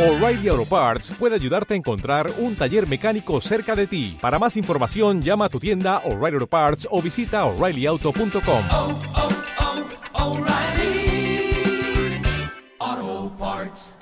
O'Reilly 0.00 0.48
Auto 0.48 0.64
Parts 0.64 1.10
puede 1.10 1.34
ayudarte 1.34 1.74
a 1.74 1.76
encontrar 1.76 2.32
un 2.38 2.56
taller 2.56 2.88
mecánico 2.88 3.38
cerca 3.42 3.76
de 3.76 3.86
ti. 3.86 4.16
Para 4.18 4.38
más 4.38 4.56
información, 4.56 5.20
llama 5.20 5.44
a 5.44 5.48
tu 5.50 5.60
tienda 5.60 5.98
O'Reilly 6.06 6.36
Auto 6.36 6.46
Parts 6.46 6.88
o 6.90 7.02
visita 7.02 7.44
oreillyauto.com. 7.44 8.64
oh, 8.70 8.98
oh, 12.78 13.32
Parts. 13.38 13.94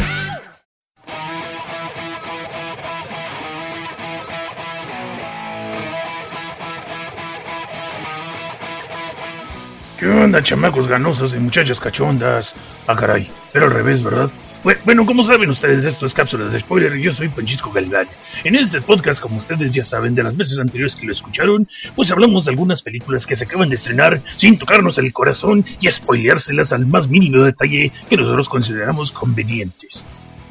¿Qué 9.98 10.06
onda, 10.06 10.40
chamacos 10.44 10.86
ganosos 10.86 11.34
y 11.34 11.38
muchachas 11.38 11.80
cachondas? 11.80 12.54
Ah, 12.86 12.94
caray, 12.94 13.28
era 13.52 13.64
al 13.64 13.72
revés, 13.72 14.04
¿verdad? 14.04 14.30
Bue- 14.64 14.76
Bueno, 14.84 15.06
como 15.06 15.22
saben 15.22 15.50
ustedes, 15.50 15.84
esto 15.84 16.06
es 16.06 16.12
Cápsulas 16.14 16.52
de 16.52 16.58
Spoiler 16.60 16.96
yo 16.98 17.12
soy 17.12 17.28
Panchisco 17.28 17.70
Galván. 17.70 18.06
En 18.42 18.56
este 18.56 18.80
podcast, 18.80 19.20
como 19.20 19.38
ustedes 19.38 19.70
ya 19.72 19.84
saben 19.84 20.14
de 20.14 20.22
las 20.24 20.36
veces 20.36 20.58
anteriores 20.58 20.96
que 20.96 21.06
lo 21.06 21.12
escucharon, 21.12 21.68
pues 21.94 22.10
hablamos 22.10 22.44
de 22.44 22.50
algunas 22.50 22.82
películas 22.82 23.24
que 23.26 23.36
se 23.36 23.44
acaban 23.44 23.68
de 23.68 23.76
estrenar 23.76 24.20
sin 24.36 24.58
tocarnos 24.58 24.98
el 24.98 25.12
corazón 25.12 25.64
y 25.80 25.88
spoileárselas 25.90 26.72
al 26.72 26.86
más 26.86 27.08
mínimo 27.08 27.44
detalle 27.44 27.92
que 28.10 28.16
nosotros 28.16 28.48
consideramos 28.48 29.12
convenientes. 29.12 30.04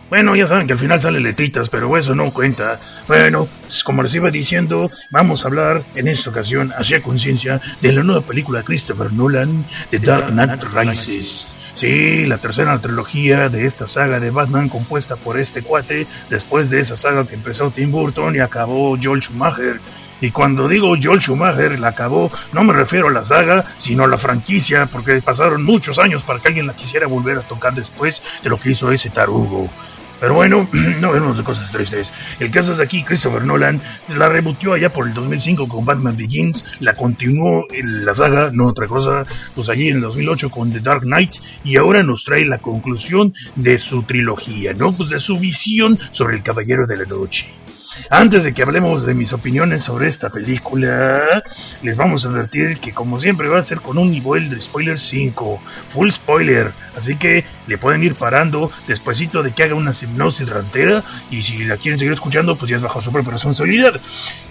Bueno, 0.10 0.38
ya 0.38 0.46
saben 0.48 0.68
que 0.68 0.72
al 0.72 0.80
final 0.80 1.02
salen 1.02 1.22
letritas, 1.24 1.68
pero 1.68 1.98
eso 1.98 2.16
no 2.16 2.32
cuenta. 2.32 2.80
Bueno, 3.10 3.46
pues 3.62 3.84
como 3.84 4.04
les 4.04 4.16
iba 4.16 4.32
diciendo, 4.32 4.90
vamos 5.12 5.44
a 5.44 5.50
hablar 5.50 5.84
en 5.96 6.08
esta 6.08 6.30
ocasión, 6.30 6.72
hacia 6.78 7.02
conciencia, 7.02 7.60
de 7.82 7.92
la 7.92 8.04
nueva 8.04 8.22
película 8.22 8.60
de 8.60 8.66
Christopher 8.66 9.12
Nolan, 9.12 9.66
The 9.90 10.00
Dark 10.00 10.28
Knight 10.32 10.64
Rises. 10.74 11.57
Sí, 11.78 12.26
la 12.26 12.40
tercera 12.40 12.80
trilogía 12.80 13.50
de 13.50 13.68
esta 13.68 13.86
saga 13.86 14.20
de 14.20 14.32
Batman 14.32 14.68
compuesta 14.68 15.16
por 15.16 15.40
este 15.40 15.62
cuate, 15.62 16.08
después 16.28 16.72
de 16.72 16.80
esa 16.80 16.96
saga 16.96 17.28
que 17.28 17.36
empezó 17.36 17.70
Tim 17.70 17.92
Burton 17.92 18.36
y 18.36 18.40
acabó 18.40 18.98
Joel 19.00 19.22
Schumacher. 19.22 19.80
Y 20.20 20.32
cuando 20.32 20.68
digo 20.68 20.96
Joel 21.00 21.22
Schumacher 21.22 21.78
la 21.78 21.90
acabó, 21.90 22.32
no 22.52 22.64
me 22.64 22.74
refiero 22.74 23.10
a 23.10 23.12
la 23.12 23.24
saga, 23.24 23.64
sino 23.78 24.06
a 24.06 24.08
la 24.08 24.18
franquicia, 24.18 24.88
porque 24.88 25.22
pasaron 25.22 25.64
muchos 25.64 26.00
años 26.00 26.24
para 26.24 26.40
que 26.40 26.48
alguien 26.48 26.66
la 26.66 26.74
quisiera 26.74 27.06
volver 27.06 27.38
a 27.38 27.42
tocar 27.42 27.76
después 27.76 28.24
de 28.42 28.50
lo 28.50 28.60
que 28.60 28.72
hizo 28.72 28.92
ese 28.92 29.12
tarugo. 29.12 29.70
Pero 30.20 30.34
bueno, 30.34 30.68
no 31.02 31.12
vemos 31.12 31.38
de 31.38 31.44
cosas 31.44 31.72
tristes. 31.72 32.12
El 32.40 32.52
caso 32.52 32.72
es 32.72 32.78
de 32.78 32.84
aquí, 32.84 33.04
Christopher 33.04 33.46
Nolan 33.46 33.80
la 34.16 34.30
rebutió 34.30 34.74
allá 34.74 34.90
por 34.90 35.08
el 35.08 35.14
2005 35.14 35.68
con 35.68 35.86
Batman 35.86 36.18
Begins, 36.18 36.66
la 36.80 36.96
continuó 36.96 37.66
en 37.72 38.06
la 38.06 38.14
saga, 38.14 38.50
no 38.52 38.68
otra 38.68 38.88
cosa, 38.88 39.24
pues 39.56 39.70
allí 39.70 39.90
en 39.90 39.98
el 39.98 40.02
2008 40.02 40.50
con 40.50 40.72
The 40.72 40.80
Dark 40.80 41.02
Knight, 41.02 41.36
y 41.64 41.78
ahora 41.78 42.04
nos 42.04 42.24
trae 42.24 42.46
la 42.46 42.58
conclusión 42.58 43.34
de 43.56 43.78
su 43.78 44.04
trilogía, 44.04 44.74
¿no? 44.74 44.92
Pues 44.92 45.10
de 45.10 45.20
su 45.20 45.38
visión 45.40 45.98
sobre 46.12 46.36
el 46.36 46.44
Caballero 46.44 46.86
de 46.86 46.98
la 46.98 47.06
Noche. 47.06 47.48
Antes 48.10 48.44
de 48.44 48.54
que 48.54 48.64
hablemos 48.64 49.06
de 49.06 49.14
mis 49.14 49.34
opiniones 49.34 49.84
sobre 49.84 50.08
esta 50.08 50.30
película, 50.30 51.44
les 51.84 51.98
vamos 51.98 52.26
a 52.26 52.30
advertir 52.30 52.78
que 52.80 52.94
como 52.94 53.20
siempre 53.20 53.50
va 53.50 53.60
a 53.60 53.64
ser 53.64 53.82
con 53.82 53.98
un 53.98 54.12
nivel 54.12 54.50
de 54.50 54.62
spoiler 54.62 55.00
5, 55.00 55.62
full 55.94 56.10
spoiler, 56.10 56.72
así 56.96 57.16
que 57.18 57.46
le 57.68 57.78
pueden 57.78 58.04
ir 58.04 58.16
parando 58.16 58.72
despuesito 58.88 59.44
de 59.44 59.52
que 59.52 59.64
haga 59.64 59.76
una 59.76 59.92
hipnosis 59.92 60.50
rantera. 60.50 61.04
Y 61.30 61.42
si 61.42 61.66
la 61.66 61.78
quieren 61.78 62.00
seguir 62.00 62.14
escuchando 62.14 62.56
pues 62.56 62.70
ya 62.70 62.78
es 62.78 62.84
bajo 62.84 63.02
su 63.02 63.12
propia 63.12 63.34
responsabilidad. 63.34 64.00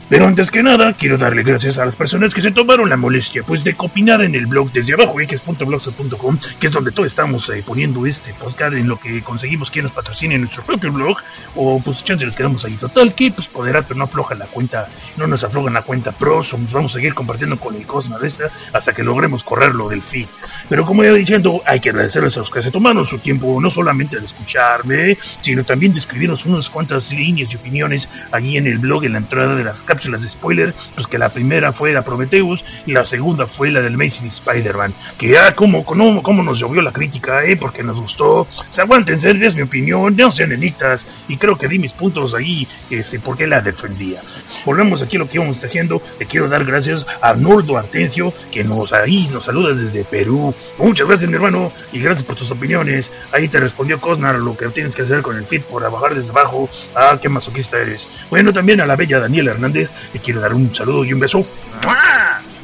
Pero 0.08 0.26
antes 0.26 0.52
que 0.52 0.62
nada, 0.62 0.92
quiero 0.92 1.18
darle 1.18 1.42
gracias 1.42 1.78
a 1.78 1.84
las 1.84 1.96
personas 1.96 2.32
que 2.32 2.40
se 2.40 2.52
tomaron 2.52 2.88
la 2.88 2.96
molestia 2.96 3.42
pues 3.42 3.64
de 3.64 3.74
copinar 3.74 4.22
en 4.22 4.36
el 4.36 4.46
blog 4.46 4.70
desde 4.70 4.94
abajo, 4.94 5.20
x.blogspot.com, 5.20 6.38
que 6.60 6.68
es 6.68 6.72
donde 6.72 6.92
todos 6.92 7.08
estamos 7.08 7.48
eh, 7.48 7.64
poniendo 7.66 8.06
este 8.06 8.32
podcast 8.34 8.74
en 8.74 8.86
lo 8.86 9.00
que 9.00 9.20
conseguimos 9.22 9.68
que 9.68 9.82
nos 9.82 9.90
patrocine 9.90 10.38
nuestro 10.38 10.62
propio 10.62 10.92
blog, 10.92 11.16
o 11.56 11.80
pues 11.84 12.04
chance 12.04 12.24
les 12.24 12.36
quedamos 12.36 12.64
ahí. 12.64 12.74
Total, 12.74 13.12
que 13.14 13.32
pues 13.32 13.48
poder 13.48 13.82
pero 13.82 13.98
no 13.98 14.04
afloja 14.04 14.36
la 14.36 14.46
cuenta, 14.46 14.88
no 15.16 15.26
nos 15.26 15.42
afloja 15.42 15.70
la 15.70 15.82
cuenta 15.82 16.12
pros, 16.12 16.54
o 16.54 16.58
nos 16.58 16.70
vamos 16.70 16.92
a 16.92 16.94
seguir 16.94 17.12
compartiendo 17.12 17.58
con 17.58 17.74
el 17.74 17.84
Cosma 17.84 18.18
de 18.18 18.28
esta 18.28 18.44
hasta 18.72 18.92
que 18.92 19.02
logremos 19.02 19.42
correrlo 19.42 19.88
del 19.88 20.02
feed. 20.02 20.28
Pero 20.68 20.86
como 20.86 21.02
ya 21.02 21.12
diciendo, 21.12 21.62
hay 21.66 21.80
que 21.80 21.90
agradecerles 21.90 22.36
a 22.36 22.40
los 22.40 22.50
que 22.50 22.62
se 22.62 22.70
tomaron 22.70 23.04
su 23.04 23.18
tiempo, 23.18 23.58
no 23.60 23.70
solamente 23.70 24.20
de 24.20 24.26
escucharme, 24.26 25.18
sino 25.40 25.64
también 25.64 25.92
de 25.92 25.98
escribirnos 25.98 26.46
unas 26.46 26.70
cuantas 26.70 27.10
líneas 27.10 27.52
y 27.52 27.56
opiniones 27.56 28.08
allí 28.30 28.56
en 28.56 28.68
el 28.68 28.78
blog, 28.78 29.04
en 29.04 29.12
la 29.12 29.18
entrada 29.18 29.56
de 29.56 29.64
las 29.64 29.82
cápsulas 29.96 30.22
de 30.22 30.28
spoiler, 30.28 30.74
pues 30.94 31.06
que 31.06 31.16
la 31.16 31.30
primera 31.30 31.72
fue 31.72 31.92
la 31.92 32.02
Prometheus 32.02 32.64
y 32.84 32.92
la 32.92 33.02
segunda 33.02 33.46
fue 33.46 33.70
la 33.70 33.80
del 33.80 33.94
Amazing 33.94 34.26
Spider-Man. 34.26 34.92
Que 35.16 35.38
ah, 35.38 35.54
como, 35.54 35.84
como, 35.86 36.22
como 36.22 36.42
nos 36.42 36.58
llovió 36.58 36.82
la 36.82 36.92
crítica, 36.92 37.42
eh, 37.44 37.56
porque 37.56 37.82
nos 37.82 37.98
gustó. 37.98 38.46
Se 38.68 38.82
aguántense, 38.82 39.30
es 39.30 39.56
mi 39.56 39.62
opinión, 39.62 40.14
no 40.14 40.30
sean 40.30 40.52
enitas, 40.52 41.06
y 41.28 41.38
creo 41.38 41.56
que 41.56 41.66
di 41.66 41.78
mis 41.78 41.92
puntos 41.92 42.34
ahí, 42.34 42.68
este, 42.90 43.18
porque 43.18 43.46
la 43.46 43.62
defendía. 43.62 44.20
Volvemos 44.66 45.00
aquí 45.00 45.16
a 45.16 45.20
lo 45.20 45.28
que 45.28 45.38
íbamos 45.38 45.60
tejiendo, 45.60 46.02
le 46.18 46.26
quiero 46.26 46.46
dar 46.48 46.64
gracias 46.64 47.06
a 47.22 47.32
Nordo 47.34 47.78
Artencio, 47.78 48.34
que 48.50 48.64
nos 48.64 48.92
ahí 48.92 49.28
nos 49.32 49.44
saluda 49.44 49.72
desde 49.72 50.04
Perú. 50.04 50.54
Muchas 50.78 51.08
gracias, 51.08 51.30
mi 51.30 51.36
hermano, 51.36 51.72
y 51.90 52.00
gracias 52.00 52.26
por 52.26 52.36
tus 52.36 52.50
opiniones. 52.50 53.10
Ahí 53.32 53.48
te 53.48 53.58
respondió 53.58 53.98
Cosnar 53.98 54.38
lo 54.38 54.54
que 54.56 54.68
tienes 54.68 54.94
que 54.94 55.02
hacer 55.02 55.22
con 55.22 55.36
el 55.36 55.46
feed 55.46 55.62
por 55.62 55.90
bajar 55.90 56.14
desde 56.14 56.30
abajo. 56.30 56.68
Ah, 56.94 57.18
qué 57.20 57.30
masoquista 57.30 57.78
eres. 57.78 58.08
Bueno, 58.28 58.52
también 58.52 58.80
a 58.80 58.86
la 58.86 58.96
bella 58.96 59.20
Daniela 59.20 59.52
Hernández, 59.52 59.85
le 60.12 60.20
quiero 60.20 60.40
dar 60.40 60.54
un 60.54 60.74
saludo 60.74 61.04
y 61.04 61.12
un 61.12 61.20
beso. 61.20 61.46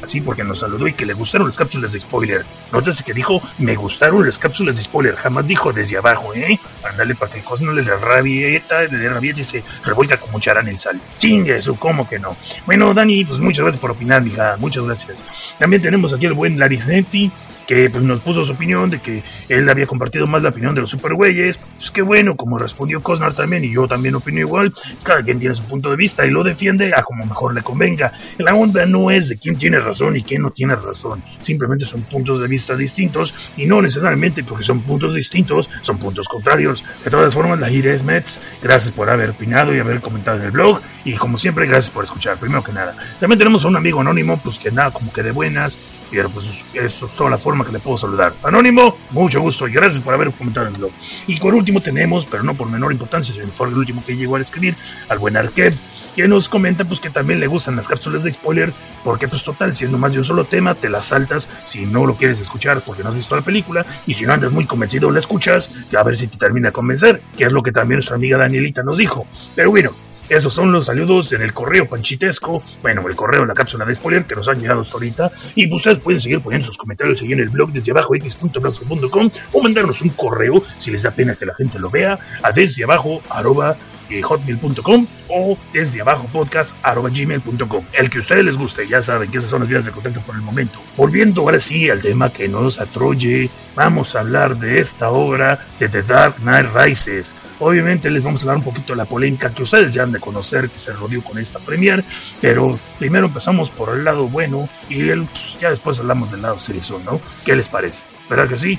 Así 0.03 0.19
porque 0.19 0.43
nos 0.43 0.59
saludó 0.59 0.85
y 0.87 0.93
que 0.93 1.05
le 1.05 1.13
gustaron 1.13 1.47
las 1.47 1.57
cápsulas 1.57 1.93
de 1.93 1.99
spoiler. 1.99 2.43
Nótese 2.73 3.05
que 3.05 3.13
dijo, 3.13 3.41
me 3.59 3.73
gustaron 3.75 4.25
las 4.25 4.37
cápsulas 4.37 4.75
de 4.75 4.83
spoiler. 4.83 5.15
Jamás 5.15 5.47
dijo 5.47 5.71
desde 5.71 5.97
abajo, 5.97 6.33
¿eh? 6.35 6.59
Ándale 6.83 7.15
para 7.15 7.31
que 7.31 7.39
el 7.39 7.45
Cosnar 7.45 7.73
le 7.73 7.83
dé 7.83 7.95
rabieta, 7.95 8.83
le 8.83 8.97
dé 8.97 9.07
rabieta 9.07 9.39
y 9.39 9.45
se 9.45 9.63
revuelca 9.85 10.17
como 10.17 10.41
charán 10.41 10.67
el 10.67 10.77
sal. 10.77 10.99
Chingue 11.19 11.57
eso, 11.57 11.75
¿cómo 11.75 12.07
que 12.07 12.19
no? 12.19 12.35
Bueno, 12.65 12.93
Dani, 12.93 13.23
pues 13.23 13.39
muchas 13.39 13.63
gracias 13.63 13.79
por 13.79 13.91
opinar, 13.91 14.21
mija. 14.21 14.57
Muchas 14.59 14.83
gracias. 14.83 15.17
También 15.57 15.81
tenemos 15.81 16.11
aquí 16.11 16.25
al 16.25 16.33
buen 16.33 16.59
Laricetti, 16.59 17.31
que 17.67 17.89
pues 17.89 18.03
nos 18.03 18.19
puso 18.19 18.45
su 18.45 18.53
opinión 18.53 18.89
de 18.89 18.99
que 18.99 19.23
él 19.49 19.69
había 19.69 19.85
compartido 19.85 20.27
más 20.27 20.43
la 20.43 20.49
opinión 20.49 20.75
de 20.75 20.81
los 20.81 20.89
supergüeyes. 20.89 21.57
Pues 21.57 21.91
qué 21.91 22.01
bueno, 22.01 22.35
como 22.35 22.57
respondió 22.57 23.01
Cosnar 23.01 23.33
también, 23.33 23.63
y 23.63 23.73
yo 23.73 23.87
también 23.87 24.15
opino 24.15 24.39
igual, 24.39 24.73
cada 25.03 25.23
quien 25.23 25.39
tiene 25.39 25.55
su 25.55 25.63
punto 25.63 25.89
de 25.89 25.95
vista 25.95 26.25
y 26.25 26.29
lo 26.29 26.43
defiende 26.43 26.91
a 26.95 27.03
como 27.03 27.25
mejor 27.25 27.53
le 27.53 27.61
convenga. 27.61 28.13
La 28.37 28.53
onda 28.53 28.85
no 28.85 29.11
es 29.11 29.29
de 29.29 29.37
quién 29.37 29.57
tiene 29.57 29.79
razón 29.79 30.17
y 30.17 30.23
quién 30.23 30.41
no 30.41 30.51
tiene 30.51 30.75
razón, 30.75 31.23
simplemente 31.39 31.85
son 31.85 32.01
puntos 32.03 32.41
de 32.41 32.47
vista 32.47 32.75
distintos 32.75 33.33
y 33.57 33.65
no 33.65 33.81
necesariamente 33.81 34.43
porque 34.43 34.63
son 34.63 34.81
puntos 34.81 35.13
distintos, 35.13 35.69
son 35.81 35.97
puntos 35.97 36.27
contrarios. 36.27 36.83
De 37.03 37.11
todas 37.11 37.33
formas, 37.33 37.59
la 37.59 37.69
gira 37.69 37.93
es 37.93 38.03
Mets, 38.03 38.41
gracias 38.61 38.93
por 38.93 39.09
haber 39.09 39.31
opinado 39.31 39.73
y 39.75 39.79
haber 39.79 40.01
comentado 40.01 40.37
en 40.37 40.45
el 40.45 40.51
blog 40.51 40.81
y 41.05 41.13
como 41.13 41.37
siempre, 41.37 41.65
gracias 41.65 41.93
por 41.93 42.03
escuchar, 42.03 42.37
primero 42.37 42.63
que 42.63 42.71
nada. 42.71 42.95
También 43.19 43.37
tenemos 43.37 43.65
a 43.65 43.67
un 43.67 43.75
amigo 43.75 44.01
anónimo, 44.01 44.39
pues 44.43 44.57
que 44.57 44.71
nada, 44.71 44.91
como 44.91 45.11
que 45.11 45.23
de 45.23 45.31
buenas, 45.31 45.77
pero 46.13 46.29
pues 46.29 46.45
eso 46.75 47.05
es 47.07 47.11
toda 47.13 47.31
la 47.31 47.39
forma 47.39 47.65
que 47.65 47.71
le 47.71 47.79
puedo 47.79 47.97
saludar. 47.97 48.33
Anónimo, 48.43 48.95
mucho 49.09 49.41
gusto 49.41 49.67
y 49.67 49.73
gracias 49.73 50.03
por 50.03 50.13
haber 50.13 50.31
comentado 50.31 50.67
en 50.67 50.73
el 50.73 50.79
blog. 50.79 50.91
Y 51.25 51.39
por 51.39 51.55
último 51.55 51.81
tenemos, 51.81 52.27
pero 52.27 52.43
no 52.43 52.53
por 52.53 52.69
menor 52.69 52.91
importancia, 52.91 53.33
sino 53.33 53.47
por 53.47 53.67
el 53.67 53.73
último 53.73 54.03
que 54.05 54.15
llegó 54.15 54.35
a 54.35 54.41
escribir, 54.41 54.75
al 55.09 55.17
buen 55.17 55.35
Arquev, 55.35 55.75
que 56.15 56.27
nos 56.27 56.47
comenta 56.47 56.85
pues 56.85 56.99
que 56.99 57.09
también 57.09 57.39
le 57.39 57.47
gustan 57.47 57.75
las 57.75 57.87
cápsulas 57.87 58.23
de 58.23 58.31
spoiler, 58.31 58.71
porque 59.03 59.27
pues 59.27 59.43
total, 59.43 59.75
si 59.75 59.85
es 59.85 59.91
nomás 59.91 60.11
de 60.11 60.19
un 60.19 60.23
solo 60.23 60.45
tema, 60.45 60.75
te 60.75 60.87
las 60.87 61.07
saltas 61.07 61.49
si 61.65 61.87
no 61.87 62.05
lo 62.05 62.15
quieres 62.15 62.39
escuchar 62.39 62.81
porque 62.81 63.01
no 63.01 63.09
has 63.09 63.15
visto 63.15 63.35
la 63.35 63.41
película, 63.41 63.83
y 64.05 64.13
si 64.13 64.23
no 64.23 64.33
andas 64.33 64.51
muy 64.51 64.67
convencido 64.67 65.09
la 65.09 65.19
escuchas, 65.19 65.71
a 65.97 66.03
ver 66.03 66.15
si 66.15 66.27
te 66.27 66.37
termina 66.37 66.69
de 66.69 66.73
convencer, 66.73 67.23
que 67.35 67.45
es 67.45 67.51
lo 67.51 67.63
que 67.63 67.71
también 67.71 67.97
nuestra 67.97 68.17
amiga 68.17 68.37
Danielita 68.37 68.83
nos 68.83 68.97
dijo. 68.97 69.25
Pero 69.55 69.71
bueno, 69.71 69.89
esos 70.29 70.53
son 70.53 70.71
los 70.71 70.85
saludos 70.85 71.31
en 71.33 71.41
el 71.41 71.53
correo 71.53 71.87
panchitesco, 71.87 72.63
bueno, 72.81 73.07
el 73.07 73.15
correo 73.15 73.41
en 73.41 73.49
la 73.49 73.53
cápsula 73.53 73.85
de 73.85 73.95
spoiler 73.95 74.25
que 74.25 74.35
nos 74.35 74.47
han 74.47 74.59
llegado 74.59 74.81
hasta 74.81 74.93
ahorita. 74.93 75.31
Y 75.55 75.67
pues 75.67 75.79
ustedes 75.79 75.99
pueden 75.99 76.21
seguir 76.21 76.41
poniendo 76.41 76.67
sus 76.67 76.77
comentarios 76.77 77.21
ahí 77.21 77.33
en 77.33 77.39
el 77.39 77.49
blog 77.49 77.71
desde 77.71 77.91
abajo 77.91 78.15
x.blogspot.com 78.15 79.29
o 79.51 79.61
mandarnos 79.61 80.01
un 80.01 80.09
correo 80.09 80.63
si 80.77 80.91
les 80.91 81.03
da 81.03 81.11
pena 81.11 81.35
que 81.35 81.45
la 81.45 81.53
gente 81.55 81.79
lo 81.79 81.89
vea 81.89 82.17
a 82.41 82.51
desde 82.51 82.83
abajo 82.83 83.21
arroba 83.29 83.75
eh, 84.09 84.21
hotmail.com 84.21 85.07
o 85.29 85.57
desde 85.71 86.01
abajo 86.01 86.27
podcast 86.31 86.75
arroba 86.83 87.09
gmail.com. 87.09 87.85
El 87.93 88.09
que 88.09 88.17
a 88.19 88.21
ustedes 88.21 88.45
les 88.45 88.57
guste, 88.57 88.87
ya 88.87 89.01
saben 89.01 89.31
que 89.31 89.37
esas 89.37 89.49
son 89.49 89.61
las 89.61 89.69
vías 89.69 89.85
de 89.85 89.91
contacto 89.91 90.21
por 90.21 90.35
el 90.35 90.41
momento. 90.41 90.79
Volviendo 90.97 91.41
ahora 91.41 91.59
sí 91.59 91.89
al 91.89 92.01
tema 92.01 92.29
que 92.29 92.47
nos 92.47 92.79
atroye, 92.79 93.49
vamos 93.75 94.15
a 94.15 94.19
hablar 94.19 94.57
de 94.57 94.79
esta 94.79 95.09
obra 95.09 95.65
de 95.79 95.89
The 95.89 96.03
Dark 96.03 96.35
Knight 96.37 96.67
Rises. 96.75 97.35
Obviamente 97.65 98.11
les 98.11 98.21
vamos 98.21 98.41
a 98.41 98.43
hablar 98.43 98.57
un 98.57 98.63
poquito 98.63 98.91
de 98.91 98.97
la 98.97 99.05
polémica 99.05 99.49
que 99.53 99.63
ustedes 99.63 99.93
ya 99.93 100.03
han 100.03 100.11
de 100.11 100.19
conocer 100.19 100.69
que 100.69 100.77
se 100.77 100.91
rodeó 100.91 101.23
con 101.23 101.37
esta 101.37 101.59
premier, 101.59 102.03
pero 102.41 102.77
primero 102.99 103.27
empezamos 103.27 103.69
por 103.69 103.95
el 103.95 104.03
lado 104.03 104.27
bueno 104.27 104.67
y 104.89 105.07
el, 105.07 105.23
pues, 105.23 105.57
ya 105.61 105.69
después 105.69 105.97
hablamos 105.97 106.29
del 106.31 106.41
lado 106.41 106.59
serio, 106.59 106.99
¿no? 107.05 107.21
¿Qué 107.45 107.55
les 107.55 107.69
parece? 107.69 108.03
¿Verdad 108.29 108.49
que 108.49 108.57
sí? 108.57 108.77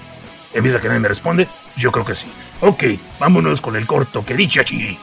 De 0.53 0.61
que 0.61 0.89
nadie 0.89 1.01
me 1.01 1.09
responde, 1.09 1.49
yo 1.77 1.91
creo 1.91 2.05
que 2.05 2.15
sí. 2.15 2.27
Ok, 2.61 2.85
vámonos 3.19 3.63
con 3.63 3.75
el 3.75 3.87
corto 3.87 4.23
que 4.25 4.35
dice 4.35 4.61
aquí. 4.61 4.99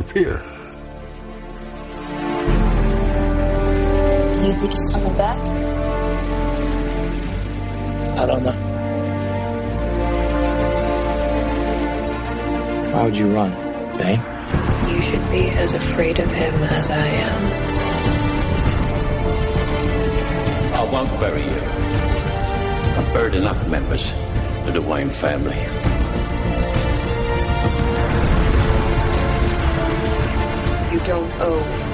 disappear. 0.00 0.29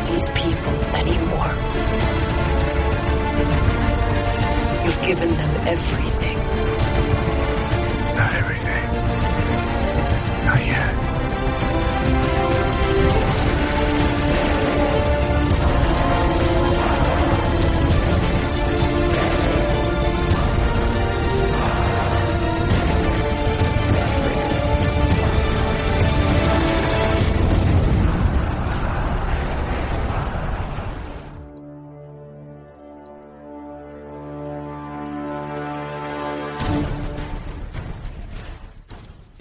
These 0.09 0.29
people 0.31 0.75
anymore. 0.95 1.53
You've 4.85 5.03
given 5.03 5.31
them 5.37 5.53
everything. 5.67 6.39
Not 8.17 8.35
everything. 8.35 8.85
Not 10.47 10.67
yet. 10.67 11.06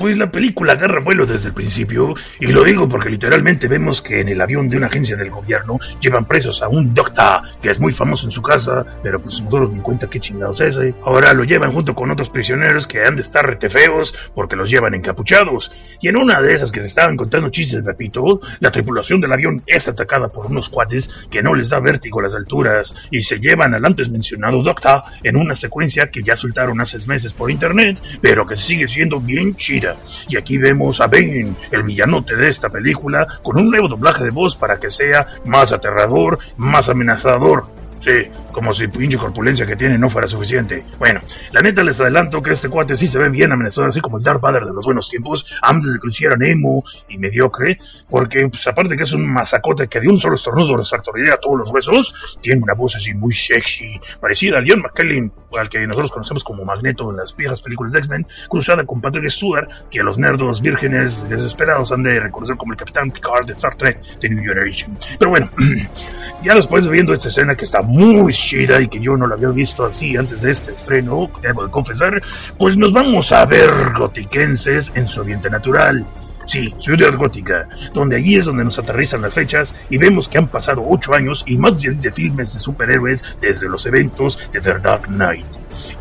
Pues 0.05 0.19
la 0.19 0.29
película 0.29 0.73
agarra 0.73 0.99
vuelo 0.99 1.25
desde 1.25 1.47
el 1.47 1.55
principio, 1.55 2.13
y 2.39 2.45
lo 2.45 2.63
digo 2.63 2.87
porque 2.87 3.09
literalmente 3.09 3.67
vemos 3.67 4.03
que 4.03 4.19
en 4.19 4.29
el 4.29 4.39
avión 4.39 4.69
de 4.69 4.77
una 4.77 4.85
agencia 4.85 5.15
del 5.15 5.31
gobierno 5.31 5.79
llevan 5.99 6.27
presos 6.27 6.61
a 6.61 6.67
un 6.67 6.93
doctor 6.93 7.41
que 7.59 7.71
es 7.71 7.79
muy 7.79 7.91
famoso 7.91 8.27
en 8.27 8.31
su 8.31 8.39
casa, 8.43 8.85
pero 9.01 9.19
pues 9.19 9.41
nosotros 9.41 9.71
ni 9.71 9.81
cuenta 9.81 10.07
qué 10.07 10.19
chingados 10.19 10.61
es. 10.61 10.77
¿eh? 10.77 10.93
Ahora 11.03 11.33
lo 11.33 11.43
llevan 11.43 11.71
junto 11.71 11.95
con 11.95 12.11
otros 12.11 12.29
prisioneros 12.29 12.85
que 12.85 13.03
han 13.03 13.15
de 13.15 13.23
estar 13.23 13.47
rete 13.47 13.67
feos 13.67 14.13
porque 14.35 14.55
los 14.55 14.69
llevan 14.69 14.93
encapuchados. 14.93 15.71
Y 15.99 16.07
en 16.07 16.21
una 16.21 16.39
de 16.39 16.53
esas 16.53 16.71
que 16.71 16.81
se 16.81 16.87
estaban 16.87 17.17
contando 17.17 17.49
chistes 17.49 17.83
de 17.83 17.91
Pepito, 17.91 18.41
la 18.59 18.69
tripulación 18.69 19.19
del 19.19 19.33
avión 19.33 19.63
es 19.65 19.87
atacada 19.87 20.27
por 20.27 20.45
unos 20.45 20.69
cuates 20.69 21.09
que 21.31 21.41
no 21.41 21.55
les 21.55 21.69
da 21.69 21.79
vértigo 21.79 22.19
a 22.19 22.23
las 22.23 22.35
alturas 22.35 22.93
y 23.09 23.21
se 23.21 23.39
llevan 23.39 23.73
al 23.73 23.83
antes 23.83 24.11
mencionado 24.11 24.61
doctor 24.61 25.01
en 25.23 25.35
una 25.35 25.55
secuencia 25.55 26.11
que 26.11 26.21
ya 26.21 26.35
soltaron 26.35 26.79
hace 26.79 26.99
meses 27.07 27.33
por 27.33 27.49
internet, 27.49 27.99
pero 28.21 28.45
que 28.45 28.55
sigue 28.55 28.87
siendo 28.87 29.19
bien 29.19 29.55
chida. 29.55 29.94
Y 30.27 30.37
aquí 30.37 30.57
vemos 30.57 31.01
a 31.01 31.07
Bane, 31.07 31.53
el 31.71 31.83
villanote 31.83 32.35
de 32.35 32.49
esta 32.49 32.69
película, 32.69 33.25
con 33.41 33.57
un 33.57 33.69
nuevo 33.69 33.87
doblaje 33.87 34.23
de 34.23 34.31
voz 34.31 34.55
para 34.55 34.79
que 34.79 34.89
sea 34.89 35.27
más 35.45 35.71
aterrador, 35.71 36.39
más 36.57 36.89
amenazador. 36.89 37.65
Sí, 38.05 38.11
como 38.51 38.71
si 38.71 38.87
pinche 38.87 39.17
corpulencia 39.17 39.65
que 39.65 39.75
tiene 39.75 39.97
no 39.97 40.09
fuera 40.09 40.27
suficiente. 40.27 40.85
Bueno, 40.99 41.21
la 41.51 41.61
neta 41.61 41.83
les 41.83 41.99
adelanto 41.99 42.39
que 42.39 42.51
este 42.51 42.69
cuate 42.69 42.95
sí 42.95 43.07
se 43.07 43.17
ve 43.17 43.29
bien 43.29 43.51
amenazador, 43.51 43.89
así 43.89 43.99
como 43.99 44.19
el 44.19 44.23
Darth 44.23 44.41
Vader 44.41 44.63
de 44.63 44.73
los 44.73 44.85
buenos 44.85 45.09
tiempos, 45.09 45.43
antes 45.59 45.91
de 45.91 45.97
que 45.97 46.05
lo 46.05 46.11
hicieran 46.11 46.45
emo 46.45 46.83
y 47.09 47.17
mediocre, 47.17 47.79
porque 48.07 48.47
pues, 48.47 48.67
aparte 48.67 48.95
que 48.95 49.01
es 49.01 49.13
un 49.13 49.27
masacote 49.27 49.87
que 49.87 49.99
de 50.01 50.07
un 50.07 50.19
solo 50.19 50.35
estornudo 50.35 50.77
resartoriría 50.77 51.37
todos 51.37 51.57
los 51.57 51.71
huesos, 51.71 52.37
tiene 52.41 52.61
una 52.61 52.75
voz 52.75 52.95
así 52.95 53.11
muy 53.15 53.33
sexy, 53.33 53.99
parecida 54.21 54.59
al 54.59 54.65
John 54.69 54.83
McKellen, 54.83 55.31
al 55.57 55.67
que 55.67 55.79
nosotros 55.87 56.11
conocemos 56.11 56.43
como 56.43 56.63
Magneto 56.63 57.09
en 57.09 57.17
las 57.17 57.35
viejas 57.35 57.59
películas 57.59 57.91
de 57.93 57.99
X-Men, 57.99 58.27
cruzada 58.47 58.85
con 58.85 59.01
Patrick 59.01 59.29
Stewart, 59.29 59.67
que 59.89 60.01
a 60.01 60.03
los 60.03 60.19
nerdos 60.19 60.61
vírgenes 60.61 61.27
desesperados 61.27 61.91
han 61.91 62.03
de 62.03 62.19
reconocer 62.19 62.55
como 62.55 62.73
el 62.73 62.77
Capitán 62.77 63.09
Picard 63.09 63.47
de 63.47 63.53
Star 63.53 63.73
Trek 63.73 64.19
de 64.19 64.29
New 64.29 64.43
Generation. 64.43 64.95
Pero 65.17 65.31
bueno, 65.31 65.49
ya 66.43 66.53
después 66.53 66.85
de 66.85 66.91
viendo 66.91 67.11
esta 67.11 67.29
escena 67.29 67.55
que 67.55 67.65
está 67.65 67.81
muy 67.81 67.94
chida 68.31 68.81
y 68.81 68.87
que 68.87 68.99
yo 68.99 69.17
no 69.17 69.27
la 69.27 69.35
había 69.35 69.49
visto 69.49 69.85
así 69.85 70.15
antes 70.17 70.41
de 70.41 70.51
este 70.51 70.71
estreno, 70.71 71.29
debo 71.41 71.65
de 71.65 71.71
confesar, 71.71 72.21
pues 72.57 72.77
nos 72.77 72.91
vamos 72.91 73.31
a 73.31 73.45
ver 73.45 73.69
gotiquenses 73.97 74.91
en 74.95 75.07
su 75.07 75.21
ambiente 75.21 75.49
natural. 75.49 76.05
Sí, 76.45 76.73
Ciudad 76.77 77.15
Gótica, 77.15 77.67
donde 77.91 78.17
allí 78.17 78.35
es 78.35 78.45
donde 78.45 78.63
nos 78.63 78.77
aterrizan 78.77 79.21
las 79.23 79.33
fechas 79.33 79.75
y 79.89 79.97
vemos 79.97 80.29
que 80.29 80.37
han 80.37 80.47
pasado 80.47 80.85
ocho 80.87 81.15
años 81.15 81.43
y 81.47 81.57
más 81.57 81.81
de 81.81 81.89
10 81.89 82.01
de 82.03 82.11
filmes 82.11 82.53
de 82.53 82.59
superhéroes 82.59 83.23
desde 83.41 83.67
los 83.67 83.83
eventos 83.87 84.37
de 84.51 84.61
The 84.61 84.79
Dark 84.79 85.07
Knight. 85.07 85.45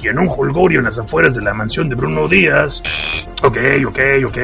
Y 0.02 0.08
en 0.08 0.18
un 0.18 0.28
holgorio 0.28 0.80
en 0.80 0.84
las 0.84 0.98
afueras 0.98 1.34
de 1.34 1.42
la 1.42 1.54
mansión 1.54 1.88
de 1.88 1.94
Bruno 1.94 2.28
Díaz. 2.28 2.82
Ok, 3.46 3.58
ok, 3.86 3.98
ok. 4.26 4.38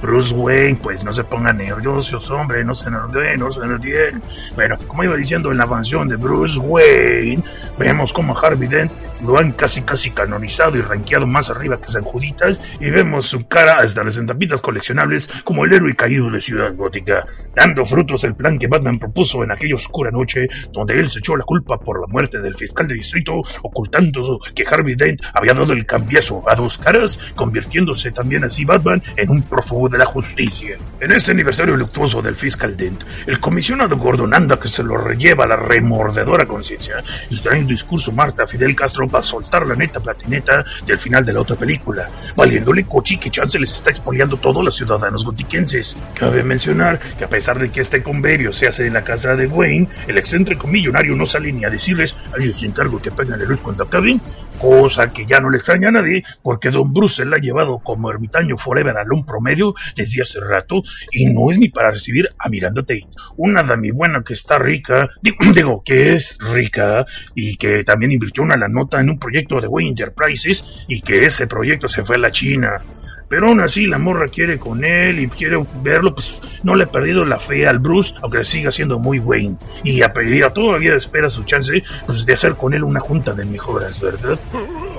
Bruce 0.00 0.32
Wayne, 0.32 0.78
pues 0.80 1.02
no 1.02 1.12
se 1.12 1.24
pongan 1.24 1.56
nerviosos, 1.56 2.30
hombre, 2.30 2.64
no 2.64 2.72
se 2.72 2.88
nervien, 2.88 3.40
no 3.40 3.50
se 3.50 3.66
nervien. 3.66 4.22
Bueno, 4.54 4.76
como 4.86 5.02
iba 5.02 5.16
diciendo 5.16 5.50
en 5.50 5.58
la 5.58 5.66
mansión 5.66 6.06
de 6.06 6.14
Bruce 6.14 6.60
Wayne, 6.60 7.42
vemos 7.76 8.12
como 8.12 8.38
Harvey 8.38 8.68
Dent 8.68 8.92
lo 9.24 9.38
han 9.38 9.52
casi 9.52 9.82
casi 9.82 10.10
canonizado 10.10 10.76
y 10.76 10.82
rankeado 10.82 11.26
más 11.26 11.50
arriba 11.50 11.80
que 11.80 11.88
San 11.88 12.02
Juditas 12.02 12.60
y 12.78 12.90
vemos 12.90 13.26
su 13.26 13.48
cara 13.48 13.76
hasta 13.76 14.04
las 14.04 14.18
entapitas 14.18 14.60
coleccionables 14.60 15.30
como 15.42 15.64
el 15.64 15.72
héroe 15.72 15.94
caído 15.94 16.30
de 16.30 16.40
Ciudad 16.40 16.74
Gótica, 16.74 17.24
dando 17.56 17.84
frutos 17.86 18.22
el 18.24 18.34
plan 18.34 18.58
que 18.58 18.66
Batman 18.66 18.98
propuso 18.98 19.42
en 19.42 19.52
aquella 19.52 19.76
oscura 19.76 20.10
noche 20.10 20.46
donde 20.72 20.94
él 20.94 21.10
se 21.10 21.20
echó 21.20 21.36
la 21.36 21.44
culpa 21.44 21.78
por 21.78 22.00
la 22.00 22.06
muerte 22.06 22.40
del 22.40 22.54
fiscal 22.54 22.86
de 22.86 22.94
distrito, 22.94 23.42
ocultando 23.62 24.38
que 24.54 24.64
Harvey 24.66 24.94
Dent 24.94 25.22
había 25.32 25.54
dado 25.54 25.72
el 25.72 25.86
cambiazo 25.86 26.44
a 26.46 26.54
dos 26.54 26.78
caras, 26.78 27.18
convirtiéndose 27.34 28.10
también 28.10 28.43
así 28.44 28.64
Batman 28.64 29.02
en 29.16 29.30
un 29.30 29.42
prófugo 29.42 29.88
de 29.88 29.98
la 29.98 30.06
justicia. 30.06 30.76
En 31.00 31.12
este 31.12 31.32
aniversario 31.32 31.76
luctuoso 31.76 32.22
del 32.22 32.36
fiscal 32.36 32.76
Dent, 32.76 33.04
el 33.26 33.40
comisionado 33.40 33.96
Gordon 33.96 34.34
anda 34.34 34.58
que 34.58 34.68
se 34.68 34.82
lo 34.82 34.96
relleva 34.96 35.46
la 35.46 35.56
remordedora 35.56 36.46
conciencia 36.46 37.02
y 37.30 37.40
trae 37.40 37.60
un 37.60 37.66
discurso 37.66 38.12
Marta 38.12 38.46
Fidel 38.46 38.74
Castro 38.74 39.08
para 39.08 39.22
soltar 39.22 39.66
la 39.66 39.74
neta 39.74 40.00
platineta 40.00 40.64
del 40.86 40.98
final 40.98 41.24
de 41.24 41.32
la 41.32 41.40
otra 41.40 41.56
película, 41.56 42.08
valiéndole 42.36 42.84
cochi 42.84 43.18
que 43.18 43.30
chance 43.30 43.58
les 43.58 43.74
está 43.74 43.90
expoliando 43.90 44.36
todo 44.36 44.60
a 44.60 44.64
los 44.64 44.76
ciudadanos 44.76 45.24
gotiquenses. 45.24 45.96
Cabe 46.14 46.42
mencionar 46.42 46.98
que 47.16 47.24
a 47.24 47.28
pesar 47.28 47.58
de 47.58 47.70
que 47.70 47.80
este 47.80 48.02
convenio 48.02 48.52
se 48.52 48.68
hace 48.68 48.86
en 48.86 48.94
la 48.94 49.04
casa 49.04 49.34
de 49.36 49.46
Wayne, 49.46 49.88
el 50.06 50.18
excéntrico 50.18 50.66
millonario 50.66 51.16
no 51.16 51.26
sale 51.26 51.52
ni 51.52 51.64
a 51.64 51.70
decirles, 51.70 52.16
ay, 52.38 52.46
les 52.46 52.62
encargo 52.62 53.00
que 53.00 53.10
apaguen 53.10 53.38
la 53.38 53.44
luz 53.44 53.60
cuando 53.60 53.84
acaben, 53.84 54.20
cosa 54.58 55.10
que 55.12 55.26
ya 55.26 55.40
no 55.40 55.50
le 55.50 55.58
extraña 55.58 55.88
a 55.88 55.92
nadie, 55.92 56.22
porque 56.42 56.70
Don 56.70 56.92
Bruce 56.92 57.16
se 57.16 57.24
la 57.24 57.36
ha 57.36 57.40
llevado 57.40 57.78
como 57.78 58.08
ermitaño 58.24 58.56
forever 58.56 58.96
al 58.96 59.12
un 59.12 59.24
promedio 59.24 59.74
desde 59.94 60.22
hace 60.22 60.40
rato, 60.40 60.82
y 61.10 61.26
no 61.26 61.50
es 61.50 61.58
ni 61.58 61.68
para 61.68 61.90
recibir 61.90 62.28
a 62.38 62.48
Miranda 62.48 62.82
Tate, 62.82 63.06
una 63.36 63.62
dami 63.62 63.90
buena 63.90 64.22
que 64.24 64.32
está 64.32 64.58
rica, 64.58 65.08
digo, 65.54 65.82
que 65.84 66.12
es 66.12 66.38
rica, 66.40 67.04
y 67.34 67.56
que 67.56 67.84
también 67.84 68.12
invirtió 68.12 68.42
una 68.42 68.56
la 68.56 68.68
nota 68.68 69.00
en 69.00 69.10
un 69.10 69.18
proyecto 69.18 69.60
de 69.60 69.68
Wayne 69.68 69.90
Enterprises, 69.90 70.86
y 70.88 71.00
que 71.00 71.26
ese 71.26 71.46
proyecto 71.46 71.88
se 71.88 72.02
fue 72.02 72.16
a 72.16 72.20
la 72.20 72.30
China. 72.30 72.84
Pero 73.28 73.48
aún 73.48 73.60
así 73.60 73.86
la 73.86 73.98
morra 73.98 74.28
quiere 74.28 74.58
con 74.58 74.84
él 74.84 75.18
y 75.18 75.28
quiere 75.28 75.64
verlo, 75.82 76.14
pues 76.14 76.40
no 76.62 76.74
le 76.74 76.84
ha 76.84 76.88
perdido 76.88 77.24
la 77.24 77.38
fe 77.38 77.66
al 77.66 77.78
Bruce, 77.78 78.14
aunque 78.22 78.44
siga 78.44 78.70
siendo 78.70 78.98
muy 78.98 79.18
Wayne. 79.18 79.56
Y 79.82 80.02
a, 80.02 80.06
a 80.06 80.52
todavía 80.52 80.94
espera 80.94 81.28
su 81.28 81.44
chance 81.44 81.82
pues, 82.06 82.24
de 82.26 82.32
hacer 82.32 82.54
con 82.54 82.74
él 82.74 82.84
una 82.84 83.00
junta 83.00 83.32
de 83.32 83.44
mejoras, 83.44 84.00
¿verdad? 84.00 84.38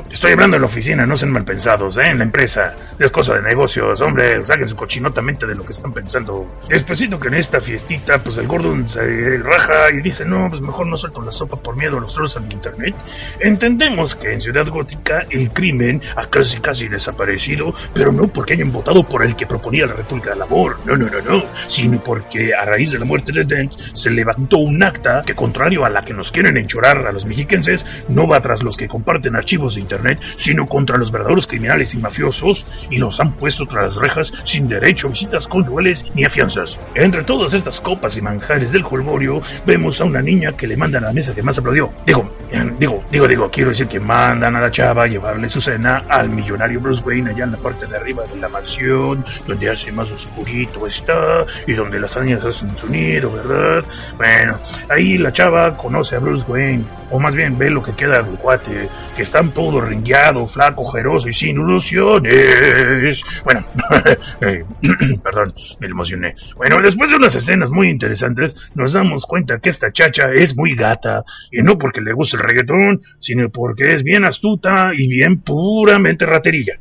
Estoy 0.09 0.33
hablando 0.33 0.55
en 0.57 0.61
la 0.61 0.67
oficina, 0.67 1.05
no 1.05 1.15
sean 1.15 1.31
mal 1.31 1.45
pensados, 1.45 1.97
¿eh? 1.97 2.03
En 2.05 2.19
la 2.19 2.23
empresa. 2.25 2.73
Es 2.99 3.11
cosa 3.11 3.35
de 3.35 3.41
negocios, 3.41 4.01
hombre, 4.01 4.43
saquen 4.45 4.69
su 4.69 4.75
cochinota 4.75 5.21
mente 5.21 5.45
de 5.45 5.55
lo 5.55 5.63
que 5.63 5.71
están 5.71 5.93
pensando. 5.93 6.59
Despacito 6.69 7.19
que 7.19 7.27
en 7.27 7.35
esta 7.35 7.59
fiestita, 7.59 8.19
pues 8.23 8.37
el 8.37 8.47
Gordon 8.47 8.87
se 8.87 9.37
raja 9.39 9.93
y 9.93 10.01
dice, 10.01 10.25
no, 10.25 10.47
pues 10.49 10.61
mejor 10.61 10.87
no 10.87 10.97
suelto 10.97 11.21
la 11.21 11.31
sopa 11.31 11.57
por 11.57 11.75
miedo 11.75 11.97
a 11.97 12.01
los 12.01 12.13
trolls 12.13 12.35
en 12.37 12.51
internet. 12.51 12.95
Entendemos 13.39 14.15
que 14.15 14.33
en 14.33 14.41
Ciudad 14.41 14.67
Gótica 14.67 15.25
el 15.29 15.51
crimen 15.51 16.01
ha 16.15 16.27
casi 16.29 16.59
casi 16.59 16.87
desaparecido, 16.87 17.73
pero 17.93 18.11
no 18.15 18.27
porque 18.27 18.53
hayan 18.53 18.71
votado 18.71 19.07
por 19.07 19.25
el 19.25 19.35
que 19.35 19.45
proponía 19.45 19.85
la 19.85 19.93
República 19.93 20.31
del 20.31 20.41
Amor, 20.41 20.79
no, 20.85 20.95
no, 20.95 21.07
no, 21.07 21.21
no, 21.21 21.43
sino 21.67 22.01
porque 22.03 22.53
a 22.53 22.65
raíz 22.65 22.91
de 22.91 22.99
la 22.99 23.05
muerte 23.05 23.31
de 23.31 23.43
Dent 23.43 23.73
se 23.93 24.09
levantó 24.09 24.57
un 24.57 24.81
acta 24.83 25.21
que, 25.25 25.35
contrario 25.35 25.85
a 25.85 25.89
la 25.89 26.03
que 26.03 26.13
nos 26.13 26.31
quieren 26.31 26.57
enchorar 26.57 27.05
a 27.05 27.11
los 27.11 27.25
mexiquenses, 27.25 27.85
no 28.07 28.27
va 28.27 28.41
tras 28.41 28.63
los 28.63 28.77
que 28.77 28.87
comparten 28.87 29.35
archivos 29.35 29.75
de 29.75 29.81
Internet, 29.81 30.19
sino 30.35 30.67
contra 30.67 30.97
los 30.97 31.11
verdaderos 31.11 31.47
criminales 31.47 31.93
y 31.93 31.97
mafiosos, 31.97 32.65
y 32.89 32.97
los 32.97 33.19
han 33.19 33.33
puesto 33.37 33.65
tras 33.65 33.85
las 33.85 33.95
rejas 33.97 34.33
sin 34.43 34.67
derecho 34.67 35.07
a 35.07 35.11
visitas 35.11 35.47
conyugales 35.47 36.05
ni 36.15 36.23
a 36.23 36.29
fianzas. 36.29 36.79
Entre 36.93 37.23
todas 37.23 37.53
estas 37.53 37.81
copas 37.81 38.17
y 38.17 38.21
manjares 38.21 38.71
del 38.71 38.83
jolgorio, 38.83 39.41
vemos 39.65 39.99
a 40.01 40.05
una 40.05 40.21
niña 40.21 40.53
que 40.53 40.67
le 40.67 40.77
mandan 40.77 41.03
a 41.03 41.07
la 41.07 41.13
mesa 41.13 41.33
que 41.33 41.43
más 41.43 41.57
aplaudió. 41.57 41.91
Digo, 42.05 42.31
eh, 42.51 42.71
digo, 42.79 43.03
digo, 43.11 43.27
digo, 43.27 43.49
quiero 43.51 43.69
decir 43.69 43.87
que 43.87 43.99
mandan 43.99 44.55
a 44.55 44.61
la 44.61 44.71
chava 44.71 45.03
a 45.03 45.07
llevarle 45.07 45.49
su 45.49 45.61
cena 45.61 46.05
al 46.09 46.29
millonario 46.29 46.79
Bruce 46.79 47.03
Wayne 47.03 47.31
allá 47.31 47.45
en 47.45 47.51
la 47.51 47.57
parte 47.57 47.85
de 47.85 47.97
arriba 48.05 48.23
de 48.27 48.39
la 48.39 48.49
mansión, 48.49 49.25
donde 49.47 49.67
hace 49.67 49.91
más 49.91 50.11
oscurito 50.11 50.85
está, 50.85 51.43
y 51.65 51.73
donde 51.73 51.99
las 51.99 52.15
arañas 52.15 52.45
hacen 52.45 52.77
su 52.77 52.87
nido, 52.87 53.31
¿verdad? 53.31 53.83
Bueno, 54.15 54.59
ahí 54.89 55.17
la 55.17 55.33
chava 55.33 55.75
conoce 55.75 56.15
a 56.15 56.19
Bruce 56.19 56.45
Wayne, 56.47 56.83
o 57.09 57.19
más 57.19 57.33
bien 57.33 57.57
ve 57.57 57.71
lo 57.71 57.81
que 57.81 57.93
queda 57.93 58.21
del 58.21 58.37
cuate, 58.37 58.87
que 59.15 59.23
está 59.23 59.41
todo 59.51 59.81
ringueado, 59.81 60.45
flaco, 60.45 60.85
jeroso 60.85 61.29
y 61.29 61.33
sin 61.33 61.55
ilusiones. 61.55 63.23
Bueno, 63.43 63.65
eh, 64.41 64.63
perdón, 65.23 65.55
me 65.79 65.87
emocioné. 65.87 66.35
Bueno, 66.55 66.79
después 66.83 67.09
de 67.09 67.15
unas 67.15 67.33
escenas 67.33 67.71
muy 67.71 67.89
interesantes, 67.89 68.55
nos 68.75 68.93
damos 68.93 69.25
cuenta 69.25 69.57
que 69.57 69.69
esta 69.69 69.91
chacha 69.91 70.27
es 70.31 70.55
muy 70.55 70.75
gata, 70.75 71.23
y 71.51 71.63
no 71.63 71.75
porque 71.75 72.01
le 72.01 72.13
guste 72.13 72.37
el 72.37 72.43
reggaetón, 72.43 73.01
sino 73.17 73.49
porque 73.49 73.89
es 73.95 74.03
bien 74.03 74.27
astuta 74.27 74.91
y 74.95 75.07
bien 75.07 75.41
puramente 75.41 76.27
raterilla 76.27 76.77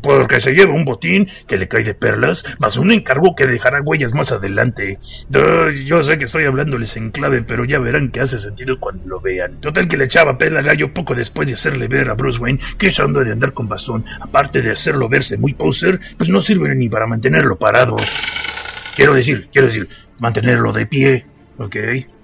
porque 0.00 0.40
se 0.40 0.52
lleva 0.52 0.72
un 0.72 0.84
botín 0.84 1.28
que 1.46 1.56
le 1.56 1.68
cae 1.68 1.84
de 1.84 1.94
perlas, 1.94 2.44
más 2.58 2.76
un 2.76 2.90
encargo 2.90 3.34
que 3.36 3.46
dejará 3.46 3.80
huellas 3.82 4.14
más 4.14 4.32
adelante. 4.32 4.98
Yo 5.84 6.02
sé 6.02 6.18
que 6.18 6.24
estoy 6.24 6.44
hablándoles 6.44 6.96
en 6.96 7.10
clave, 7.10 7.42
pero 7.42 7.64
ya 7.64 7.78
verán 7.78 8.10
que 8.10 8.20
hace 8.20 8.38
sentido 8.38 8.78
cuando 8.78 9.06
lo 9.06 9.20
vean. 9.20 9.60
Total 9.60 9.88
que 9.88 9.96
le 9.96 10.04
echaba 10.04 10.38
pela 10.38 10.62
gallo 10.62 10.92
poco 10.92 11.14
después 11.14 11.48
de 11.48 11.54
hacerle 11.54 11.88
ver 11.88 12.10
a 12.10 12.14
Bruce 12.14 12.40
Wayne 12.40 12.60
que 12.78 12.88
eso 12.88 13.04
ando 13.04 13.24
de 13.24 13.32
andar 13.32 13.52
con 13.52 13.68
bastón, 13.68 14.04
aparte 14.20 14.62
de 14.62 14.72
hacerlo 14.72 15.08
verse 15.08 15.36
muy 15.36 15.54
poser, 15.54 16.00
pues 16.16 16.30
no 16.30 16.40
sirve 16.40 16.74
ni 16.74 16.88
para 16.88 17.06
mantenerlo 17.06 17.56
parado. 17.56 17.96
Quiero 18.94 19.14
decir, 19.14 19.48
quiero 19.50 19.68
decir, 19.68 19.88
mantenerlo 20.20 20.72
de 20.72 20.86
pie. 20.86 21.26
Ok, 21.62 21.76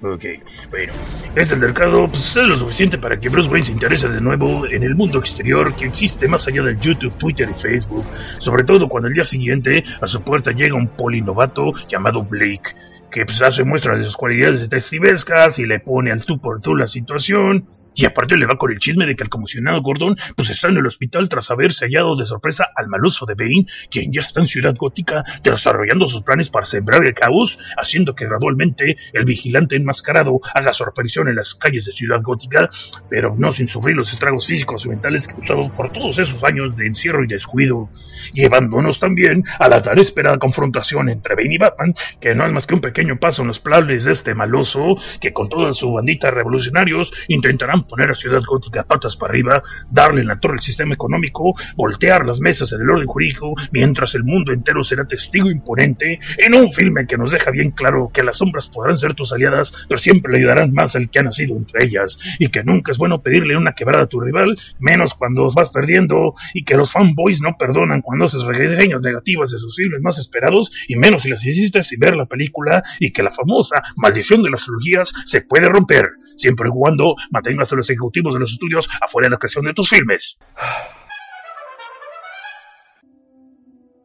ok. 0.03 0.25
Bueno, 0.71 0.93
este 1.37 1.55
mercado 1.55 2.09
pues, 2.09 2.37
es 2.37 2.49
lo 2.49 2.57
suficiente 2.57 2.99
para 2.99 3.21
que 3.21 3.29
Bruce 3.29 3.49
Wayne 3.49 3.67
se 3.67 3.73
interese 3.73 4.09
de 4.09 4.21
nuevo 4.21 4.67
en 4.67 4.83
el 4.83 4.97
mundo 4.97 5.21
exterior 5.21 5.77
que 5.77 5.87
existe 5.87 6.27
más 6.27 6.49
allá 6.49 6.63
del 6.63 6.79
YouTube, 6.81 7.17
Twitter 7.17 7.49
y 7.49 7.55
Facebook. 7.55 8.05
Sobre 8.39 8.65
todo 8.65 8.89
cuando 8.89 9.07
el 9.09 9.15
día 9.15 9.25
siguiente 9.25 9.85
a 10.01 10.07
su 10.09 10.23
puerta 10.23 10.51
llega 10.51 10.75
un 10.75 10.89
polinovato 10.89 11.73
llamado 11.87 12.25
Blake, 12.25 12.75
que 13.13 13.25
pues, 13.27 13.41
hace 13.41 13.63
muestra 13.63 13.97
de 13.97 14.03
sus 14.03 14.17
cualidades 14.17 14.61
detectivescas 14.61 15.61
y 15.61 15.67
le 15.67 15.79
pone 15.79 16.11
al 16.11 16.25
tú 16.25 16.41
por 16.41 16.61
tú 16.61 16.75
la 16.75 16.89
situación. 16.89 17.65
Y 17.99 18.07
aparte 18.07 18.37
le 18.37 18.47
va 18.47 18.55
con 18.55 18.71
el 18.71 18.79
chisme 18.79 19.07
de 19.07 19.17
que 19.17 19.25
el 19.25 19.29
comisionado 19.29 19.83
Gordon 19.83 20.15
pues 20.37 20.51
está 20.51 20.69
en 20.69 20.77
el 20.77 20.87
hospital 20.87 21.29
tras 21.29 21.51
haberse 21.51 21.87
hallado 21.87 22.15
de 22.15 22.27
sorpresa 22.27 22.69
al 22.77 22.87
maloso 22.87 23.27
de 23.27 23.35
Bane, 23.35 23.67
quien 23.91 24.13
ya 24.13 24.21
está 24.21 24.41
en 24.41 24.47
Ciudad 24.47 24.77
Gótica 24.77 25.25
desarrollando 25.43 26.07
sus 26.07 26.23
planes 26.23 26.49
para 26.49 26.65
sembrar 26.65 27.05
el 27.05 27.13
caos, 27.13 27.59
haciendo 27.77 28.15
que 28.15 28.27
gradualmente 28.27 28.97
el 29.13 29.25
vigilante 29.25 29.75
enmascarado 29.75 30.39
haga 30.55 30.73
su 30.73 30.85
aparición 30.85 31.27
en 31.27 31.35
las 31.35 31.57
calles 31.57 31.87
de 31.87 31.91
Ciudad 31.91 32.21
Gótica, 32.23 32.69
pero 33.11 33.35
no 33.37 33.51
sin 33.51 33.67
sufrir 33.67 33.97
los 33.97 34.13
estragos 34.13 34.47
físicos 34.47 34.87
y 34.87 34.91
mentales 34.91 35.27
causados 35.27 35.73
por 35.73 35.91
todos 35.91 36.21
esos 36.21 36.45
años 36.45 36.77
de 36.77 36.87
encierro 36.87 37.25
y 37.25 37.27
descuido, 37.27 37.89
llevándonos 38.33 39.01
también 39.01 39.43
a 39.59 39.69
la 39.69 39.83
tan 39.83 39.99
esperada 39.99 40.39
confrontación 40.39 41.09
entre 41.09 41.35
Bane 41.35 41.57
y 41.57 41.59
Batman, 41.59 41.95
que 42.21 42.33
no 42.37 42.47
es 42.47 42.53
más 42.53 42.65
que 42.65 42.75
un 42.77 42.81
pequeño 42.81 43.19
paso 43.19 43.43
en 43.43 43.49
los 43.49 43.59
planes 43.59 44.05
de 44.05 44.13
este 44.13 44.37
maloso, 44.37 44.95
que 45.21 45.33
con 45.33 45.49
toda 45.49 45.73
su 45.73 45.93
bandita 45.95 46.31
revolucionarios 46.31 47.13
intentarán 47.27 47.88
poner 47.89 48.11
a 48.11 48.15
Ciudad 48.15 48.43
Gótica 48.47 48.85
patas 48.85 49.17
para 49.17 49.33
arriba, 49.33 49.63
darle 49.91 50.21
en 50.21 50.29
la 50.29 50.39
torre 50.39 50.55
el 50.55 50.61
sistema 50.61 50.95
económico, 50.95 51.55
voltear 51.77 52.25
las 52.27 52.41
mesas 52.41 52.73
en 52.73 52.83
el 52.83 52.91
orden 52.91 53.07
jurídico, 53.07 53.55
mientras 53.73 54.15
el 54.15 54.25
mundo 54.25 54.53
entero 54.53 54.83
será 54.85 55.07
testigo 55.07 55.51
imponente, 55.51 56.19
en 56.37 56.55
un 56.55 56.73
filme 56.73 57.07
que 57.07 57.17
nos 57.17 57.31
deja 57.31 57.51
bien 57.51 57.71
claro 57.71 58.11
que 58.13 58.23
las 58.23 58.39
sombras 58.39 58.69
podrán 58.69 58.97
ser 58.97 59.15
tus 59.15 59.33
aliadas, 59.33 59.73
pero 59.89 59.99
siempre 59.99 60.33
le 60.33 60.39
ayudarán 60.41 60.73
más 60.73 60.95
al 60.97 61.11
que 61.11 61.19
ha 61.19 61.23
nacido 61.23 61.57
entre 61.57 61.87
ellas, 61.87 62.19
y 62.39 62.49
que 62.49 62.63
nunca 62.63 62.93
es 62.93 62.99
bueno 62.99 63.23
pedirle 63.23 63.57
una 63.57 63.73
quebrada 63.73 64.05
a 64.05 64.09
tu 64.09 64.21
rival, 64.21 64.55
menos 64.79 65.15
cuando 65.15 65.49
vas 65.55 65.71
perdiendo, 65.71 66.35
y 66.55 66.65
que 66.65 66.77
los 66.77 66.93
fanboys 66.93 67.41
no 67.41 67.57
perdonan 67.59 68.03
cuando 68.03 68.27
haces 68.27 68.43
reseñas 68.43 69.03
negativas 69.03 69.51
de 69.51 69.59
sus 69.59 69.75
filmes 69.77 70.01
más 70.03 70.19
esperados, 70.19 70.71
y 70.89 70.97
menos 70.97 71.23
si 71.23 71.31
las 71.31 71.45
hiciste 71.45 71.83
sin 71.83 72.01
ver 72.01 72.17
la 72.17 72.27
película, 72.27 72.83
y 72.99 73.11
que 73.13 73.23
la 73.23 73.31
famosa 73.31 73.83
maldición 73.97 74.43
de 74.43 74.51
las 74.51 74.65
cirugías 74.65 75.13
se 75.25 75.43
puede 75.43 75.69
romper, 75.69 76.05
siempre 76.37 76.69
y 76.69 76.73
cuando 76.73 77.15
mantengas 77.31 77.68
a 77.73 77.77
los 77.77 77.91
ejecutivos 77.91 78.35
de 78.35 78.41
los 78.41 78.53
estudios 78.53 78.89
afuera 79.01 79.27
de 79.27 79.31
la 79.31 79.39
creación 79.39 79.65
de 79.65 79.75
tus 79.75 79.89
filmes. 79.89 80.39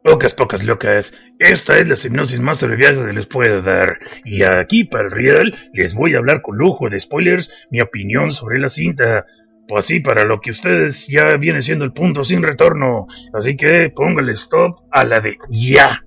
Pocas, 0.04 0.34
pocas 0.34 0.62
locas. 0.62 1.14
Esta 1.38 1.78
es 1.78 1.88
la 1.88 1.94
hipnosis 1.94 2.38
más 2.38 2.62
abreviada 2.62 3.06
que 3.06 3.14
les 3.14 3.26
puedo 3.26 3.62
dar. 3.62 3.98
Y 4.26 4.42
aquí, 4.42 4.84
para 4.84 5.06
el 5.06 5.10
real, 5.10 5.54
les 5.72 5.94
voy 5.94 6.14
a 6.14 6.18
hablar 6.18 6.42
con 6.42 6.58
lujo 6.58 6.90
de 6.90 7.00
spoilers 7.00 7.66
mi 7.70 7.80
opinión 7.80 8.30
sobre 8.30 8.58
la 8.58 8.68
cinta. 8.68 9.24
Pues 9.66 9.86
sí, 9.86 10.00
para 10.00 10.24
lo 10.24 10.40
que 10.40 10.50
ustedes 10.50 11.08
ya 11.08 11.38
viene 11.38 11.62
siendo 11.62 11.86
el 11.86 11.94
punto 11.94 12.22
sin 12.22 12.42
retorno. 12.42 13.06
Así 13.32 13.56
que 13.56 13.90
póngale 13.96 14.32
stop 14.32 14.80
a 14.92 15.04
la 15.04 15.20
de 15.20 15.38
ya. 15.48 16.04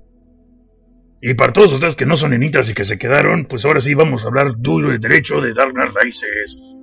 Y 1.20 1.34
para 1.34 1.52
todos 1.52 1.74
ustedes 1.74 1.96
que 1.96 2.06
no 2.06 2.16
son 2.16 2.34
enitas 2.34 2.70
y 2.70 2.76
que 2.76 2.84
se 2.84 3.00
quedaron, 3.00 3.48
pues 3.48 3.66
ahora 3.66 3.80
sí 3.80 3.96
vamos 3.96 4.24
a 4.24 4.28
hablar 4.28 4.54
duro 4.60 4.94
y 4.94 5.00
derecho 5.00 5.42
de 5.42 5.56
Dark 5.56 5.74
Knight 5.74 5.96
Rises. 6.04 6.77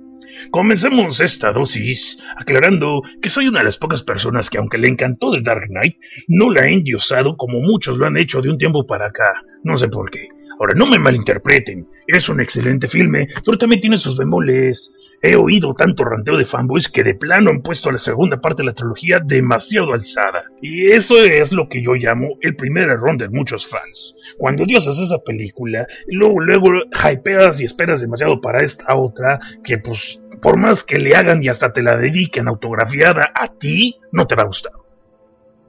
Comencemos 0.51 1.19
esta 1.19 1.51
dosis 1.51 2.19
aclarando 2.37 3.01
que 3.21 3.29
soy 3.29 3.47
una 3.47 3.59
de 3.59 3.65
las 3.65 3.77
pocas 3.77 4.03
personas 4.03 4.49
que 4.49 4.57
aunque 4.57 4.77
le 4.77 4.87
encantó 4.87 5.31
The 5.31 5.41
Dark 5.41 5.67
Knight, 5.69 5.95
no 6.27 6.51
la 6.51 6.61
he 6.61 6.73
endiosado 6.73 7.37
como 7.37 7.59
muchos 7.61 7.97
lo 7.97 8.05
han 8.05 8.17
hecho 8.17 8.41
de 8.41 8.49
un 8.49 8.57
tiempo 8.57 8.85
para 8.85 9.07
acá. 9.07 9.43
No 9.63 9.77
sé 9.77 9.87
por 9.87 10.09
qué. 10.09 10.29
Ahora, 10.59 10.73
no 10.73 10.85
me 10.85 10.99
malinterpreten, 10.99 11.87
es 12.07 12.29
un 12.29 12.39
excelente 12.39 12.87
filme, 12.87 13.27
pero 13.43 13.57
también 13.57 13.81
tiene 13.81 13.97
sus 13.97 14.17
bemoles. 14.17 14.93
He 15.21 15.35
oído 15.35 15.73
tanto 15.73 16.05
ranteo 16.05 16.37
de 16.37 16.45
fanboys 16.45 16.87
que 16.87 17.03
de 17.03 17.15
plano 17.15 17.49
han 17.49 17.61
puesto 17.61 17.89
a 17.89 17.91
la 17.91 17.97
segunda 17.97 18.39
parte 18.39 18.61
de 18.61 18.67
la 18.67 18.73
trilogía 18.73 19.19
demasiado 19.19 19.93
alzada. 19.93 20.45
Y 20.61 20.91
eso 20.91 21.21
es 21.21 21.51
lo 21.51 21.67
que 21.67 21.83
yo 21.83 21.93
llamo 21.95 22.37
el 22.41 22.55
primer 22.55 22.83
error 22.89 23.17
de 23.17 23.29
muchos 23.29 23.67
fans. 23.67 24.15
Cuando 24.37 24.65
Dios 24.65 24.87
hace 24.87 25.03
esa 25.03 25.19
película, 25.25 25.87
luego, 26.07 26.39
luego 26.39 26.67
hypeas 26.93 27.59
y 27.59 27.65
esperas 27.65 28.01
demasiado 28.01 28.39
para 28.39 28.63
esta 28.63 28.95
otra, 28.95 29.39
que 29.63 29.77
pues 29.79 30.21
por 30.41 30.57
más 30.57 30.83
que 30.83 30.97
le 30.97 31.15
hagan 31.15 31.43
y 31.43 31.49
hasta 31.49 31.71
te 31.71 31.81
la 31.81 31.95
dediquen 31.95 32.47
autografiada 32.47 33.31
a 33.33 33.47
ti, 33.47 33.95
no 34.11 34.25
te 34.25 34.35
va 34.35 34.43
a 34.43 34.47
gustar. 34.47 34.73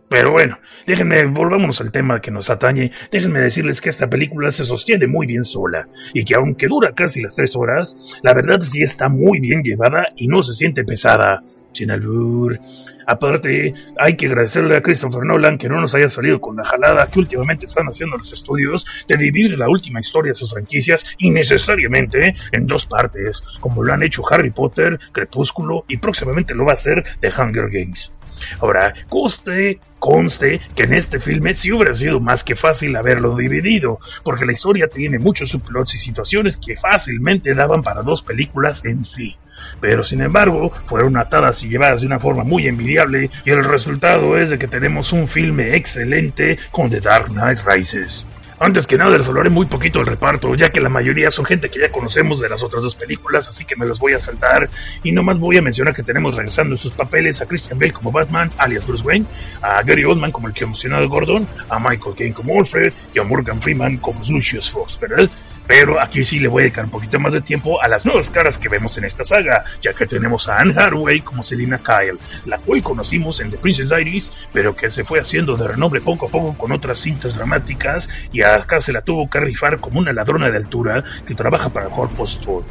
Pero 0.09 0.31
bueno, 0.31 0.59
déjenme, 0.87 1.25
volvámonos 1.25 1.81
al 1.81 1.91
tema 1.91 2.21
que 2.21 2.31
nos 2.31 2.49
atañe. 2.49 2.93
Déjenme 3.11 3.41
decirles 3.41 3.81
que 3.81 3.89
esta 3.89 4.09
película 4.09 4.51
se 4.51 4.65
sostiene 4.65 5.07
muy 5.07 5.27
bien 5.27 5.43
sola 5.43 5.89
y 6.15 6.25
que 6.25 6.35
aunque 6.37 6.69
dura 6.69 6.93
casi 6.95 7.23
las 7.23 7.35
tres 7.35 7.57
horas, 7.57 8.19
la 8.23 8.33
verdad 8.33 8.61
sí 8.61 8.83
está 8.83 9.09
muy 9.09 9.41
bien 9.41 9.63
llevada 9.63 10.09
y 10.17 10.29
no 10.29 10.43
se 10.43 10.53
siente 10.53 10.85
pesada. 10.85 11.43
Sin 11.73 11.91
albur. 11.91 12.59
Aparte, 13.07 13.73
hay 13.99 14.17
que 14.17 14.27
agradecerle 14.27 14.77
a 14.77 14.81
Christopher 14.81 15.23
Nolan 15.25 15.59
que 15.59 15.69
no 15.69 15.81
nos 15.81 15.95
haya 15.95 16.09
salido 16.09 16.41
con 16.41 16.57
la 16.57 16.65
jalada 16.65 17.07
que 17.07 17.21
últimamente 17.21 17.67
están 17.67 17.87
haciendo 17.87 18.17
los 18.17 18.33
estudios 18.33 18.85
de 19.07 19.17
dividir 19.17 19.59
la 19.59 19.69
última 19.69 20.01
historia 20.01 20.31
de 20.31 20.35
sus 20.35 20.51
franquicias 20.51 21.07
innecesariamente 21.19 22.35
en 22.53 22.67
dos 22.67 22.87
partes, 22.87 23.43
como 23.61 23.83
lo 23.83 23.93
han 23.93 24.03
hecho 24.03 24.23
Harry 24.31 24.51
Potter, 24.51 24.99
Crepúsculo 25.13 25.85
y 25.89 25.99
próximamente 25.99 26.55
lo 26.55 26.65
va 26.65 26.73
a 26.73 26.75
hacer 26.75 27.05
The 27.21 27.29
Hunger 27.29 27.71
Games. 27.71 28.13
Ahora, 28.61 28.95
conste, 29.09 29.81
conste 29.99 30.61
que 30.75 30.85
en 30.85 30.95
este 30.95 31.21
filme 31.21 31.55
sí 31.55 31.73
hubiera 31.73 31.95
sido 31.95 32.21
más 32.21 32.45
que 32.45 32.55
fácil 32.55 32.97
haberlo 32.97 33.37
dividido, 33.37 33.99
porque 34.25 34.45
la 34.45 34.53
historia 34.53 34.89
tiene 34.89 35.19
muchos 35.19 35.51
subplots 35.51 35.95
y 35.95 35.99
situaciones 35.99 36.57
que 36.57 36.77
fácilmente 36.77 37.55
daban 37.55 37.83
para 37.83 38.03
dos 38.03 38.23
películas 38.23 38.85
en 38.85 39.05
sí. 39.05 39.37
Pero 39.81 40.03
sin 40.03 40.21
embargo, 40.21 40.71
fueron 40.87 41.17
atadas 41.17 41.63
y 41.65 41.69
llevadas 41.69 42.01
de 42.01 42.07
una 42.07 42.19
forma 42.19 42.45
muy 42.45 42.67
envidiable, 42.67 43.31
y 43.45 43.51
el 43.51 43.65
resultado 43.65 44.39
es 44.39 44.51
de 44.51 44.59
que 44.59 44.69
tenemos 44.69 45.13
un 45.13 45.27
filme 45.27 45.75
excelente 45.77 46.59
con 46.71 46.91
The 46.91 47.01
Dark 47.01 47.29
Knight 47.29 47.61
Rises. 47.67 48.27
Antes 48.59 48.87
que 48.87 48.97
nada 48.97 49.19
les 49.19 49.29
hablaré 49.29 49.51
muy 49.51 49.67
poquito 49.67 49.99
del 49.99 50.09
reparto, 50.09 50.55
ya 50.55 50.71
que 50.71 50.81
la 50.81 50.89
mayoría 50.89 51.31
son 51.31 51.45
gente 51.45 51.69
que 51.69 51.79
ya 51.79 51.91
conocemos 51.91 52.41
de 52.41 52.49
las 52.49 52.63
otras 52.63 52.83
dos 52.83 52.95
películas, 52.95 53.47
así 53.49 53.67
que 53.67 53.77
me 53.77 53.85
las 53.85 53.99
voy 53.99 54.15
a 54.15 54.19
saltar. 54.19 54.71
Y 55.03 55.13
nomás 55.13 55.39
voy 55.39 55.59
a 55.59 55.63
mencionar 55.63 55.95
que 55.95 56.03
tenemos 56.03 56.37
regresando 56.37 56.73
en 56.73 56.79
sus 56.79 56.93
papeles 56.93 57.43
a 57.43 57.47
Christian 57.47 57.79
Bale 57.79 57.93
como 57.93 58.11
Batman, 58.11 58.51
alias 58.57 58.87
Bruce 58.87 59.05
Wayne, 59.05 59.27
a 59.61 59.83
Gary 59.83 60.05
Oldman 60.05 60.33
como 60.33 60.49
el 60.49 60.55
que 60.55 60.65
emocionado 60.65 61.07
Gordon, 61.07 61.47
a 61.69 61.79
Michael 61.79 62.15
Caine 62.17 62.33
como 62.33 62.59
Alfred 62.59 62.95
y 63.13 63.19
a 63.19 63.25
Morgan 63.25 63.61
Freeman 63.61 63.99
como 63.99 64.21
Lucius 64.27 64.71
Fox, 64.71 64.99
¿verdad? 64.99 65.29
Pero 65.67 66.01
aquí 66.01 66.23
sí 66.25 66.39
le 66.39 66.49
voy 66.49 66.63
a 66.63 66.65
dedicar 66.65 66.85
un 66.85 66.91
poquito 66.91 67.19
más 67.19 67.33
de 67.33 67.41
tiempo 67.41 67.83
a 67.83 67.89
las 67.89 68.05
nuevas 68.05 68.31
caras 68.31 68.59
que 68.59 68.69
vemos 68.69 68.97
en 68.99 69.05
esta 69.05 69.25
saga, 69.25 69.65
ya 69.81 69.93
que 69.93 70.07
tenemos 70.07 70.49
a 70.49 70.59
Anne 70.59 70.75
Hathaway 70.77 71.21
como 71.21 71.43
Selina 71.43 71.79
Kyle, 71.79 72.19
la 72.45 72.59
cual 72.59 72.83
conocimos 72.83 73.41
en 73.41 73.51
The 73.51 73.59
Princess 73.59 73.89
Diaries, 73.89 74.31
pero 74.53 74.75
que 74.75 74.91
se 74.91 75.05
fue 75.05 75.21
haciendo 75.21 75.57
de 75.57 75.69
renombre 75.69 76.01
poco 76.01 76.27
a 76.27 76.29
poco 76.29 76.57
con 76.57 76.73
otras 76.73 77.01
cintas 77.01 77.37
dramáticas 77.37 78.09
y 78.33 78.43
acá 78.43 78.81
se 78.81 78.93
la 78.93 79.03
tuvo 79.03 79.29
que 79.29 79.41
rifar 79.41 79.81
como 79.81 79.99
una 79.99 80.13
ladrona 80.13 80.51
de 80.51 80.57
altura 80.57 81.03
que 81.27 81.35
trabaja 81.35 81.69
para 81.71 81.89
Corpus 81.89 82.41
Todd. 82.41 82.65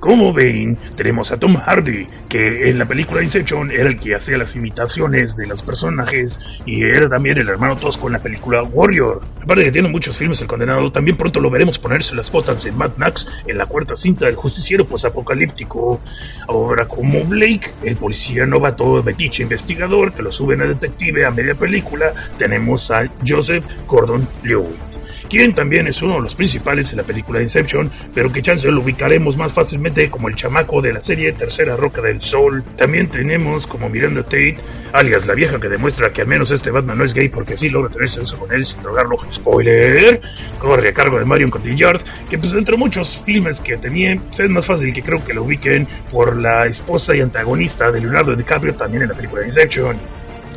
Como 0.00 0.32
ven, 0.32 0.78
tenemos 0.96 1.30
a 1.30 1.36
Tom 1.36 1.56
Hardy, 1.56 2.06
que 2.26 2.70
en 2.70 2.78
la 2.78 2.86
película 2.86 3.22
Inception 3.22 3.70
era 3.70 3.86
el 3.86 4.00
que 4.00 4.14
hacía 4.14 4.38
las 4.38 4.56
imitaciones 4.56 5.36
de 5.36 5.46
los 5.46 5.60
personajes 5.60 6.40
y 6.64 6.84
era 6.84 7.06
también 7.06 7.38
el 7.38 7.50
hermano 7.50 7.76
tosco 7.76 8.06
en 8.06 8.14
la 8.14 8.18
película 8.22 8.62
Warrior. 8.62 9.20
Aparte 9.42 9.60
de 9.60 9.66
que 9.66 9.72
tiene 9.72 9.90
muchos 9.90 10.16
filmes 10.16 10.40
el 10.40 10.46
condenado, 10.46 10.90
también 10.90 11.18
pronto 11.18 11.38
lo 11.38 11.50
veremos 11.50 11.78
ponerse 11.78 12.14
las 12.14 12.32
botas 12.32 12.64
en 12.64 12.78
Mad 12.78 12.92
Max 12.96 13.28
en 13.46 13.58
la 13.58 13.66
cuarta 13.66 13.94
cinta 13.94 14.24
del 14.24 14.36
justiciero 14.36 14.86
posapocalíptico. 14.86 16.00
Ahora 16.48 16.86
como 16.86 17.22
Blake, 17.24 17.70
el 17.84 17.96
policía 17.96 18.46
novato, 18.46 19.02
metiche 19.02 19.42
investigador 19.42 20.14
que 20.14 20.22
lo 20.22 20.32
suben 20.32 20.62
a 20.62 20.64
detective 20.64 21.26
a 21.26 21.30
media 21.30 21.54
película, 21.54 22.14
tenemos 22.38 22.90
a 22.90 23.06
Joseph 23.22 23.66
Gordon-Levitt 23.86 24.90
quien 25.30 25.54
también 25.54 25.86
es 25.86 26.02
uno 26.02 26.14
de 26.16 26.22
los 26.22 26.34
principales 26.34 26.90
en 26.90 26.98
la 26.98 27.04
película 27.04 27.40
Inception, 27.40 27.88
pero 28.12 28.32
que 28.32 28.42
chance 28.42 28.68
lo 28.68 28.80
ubicaremos 28.80 29.36
más 29.36 29.52
fácilmente 29.52 29.89
como 30.10 30.28
el 30.28 30.36
chamaco 30.36 30.80
de 30.80 30.92
la 30.92 31.00
serie 31.00 31.32
Tercera 31.32 31.76
Roca 31.76 32.00
del 32.00 32.20
Sol. 32.20 32.62
También 32.76 33.08
tenemos 33.08 33.66
como 33.66 33.88
Miranda 33.88 34.22
Tate, 34.22 34.56
alias 34.92 35.26
la 35.26 35.34
vieja 35.34 35.58
que 35.58 35.68
demuestra 35.68 36.12
que 36.12 36.22
al 36.22 36.28
menos 36.28 36.50
este 36.52 36.70
Batman 36.70 36.98
no 36.98 37.04
es 37.04 37.12
gay 37.12 37.28
porque 37.28 37.56
sí 37.56 37.68
logra 37.68 37.90
tener 37.90 38.08
sexo 38.08 38.38
con 38.38 38.52
él 38.52 38.64
sin 38.64 38.80
drogarlo. 38.82 39.16
Spoiler, 39.30 40.20
corre 40.58 40.88
a 40.88 40.92
cargo 40.92 41.18
de 41.18 41.24
Marion 41.24 41.50
Cotillard, 41.50 42.00
que 42.28 42.38
pues 42.38 42.52
entre 42.52 42.76
muchos 42.76 43.22
filmes 43.24 43.60
que 43.60 43.76
tenía, 43.78 44.16
pues, 44.28 44.40
es 44.40 44.50
más 44.50 44.64
fácil 44.64 44.94
que 44.94 45.02
creo 45.02 45.24
que 45.24 45.34
lo 45.34 45.42
ubiquen 45.42 45.88
por 46.10 46.40
la 46.40 46.66
esposa 46.66 47.14
y 47.16 47.20
antagonista 47.20 47.90
de 47.90 48.00
Leonardo 48.00 48.36
DiCaprio 48.36 48.74
también 48.74 49.02
en 49.02 49.08
la 49.08 49.14
película 49.14 49.44
Inception. 49.44 49.96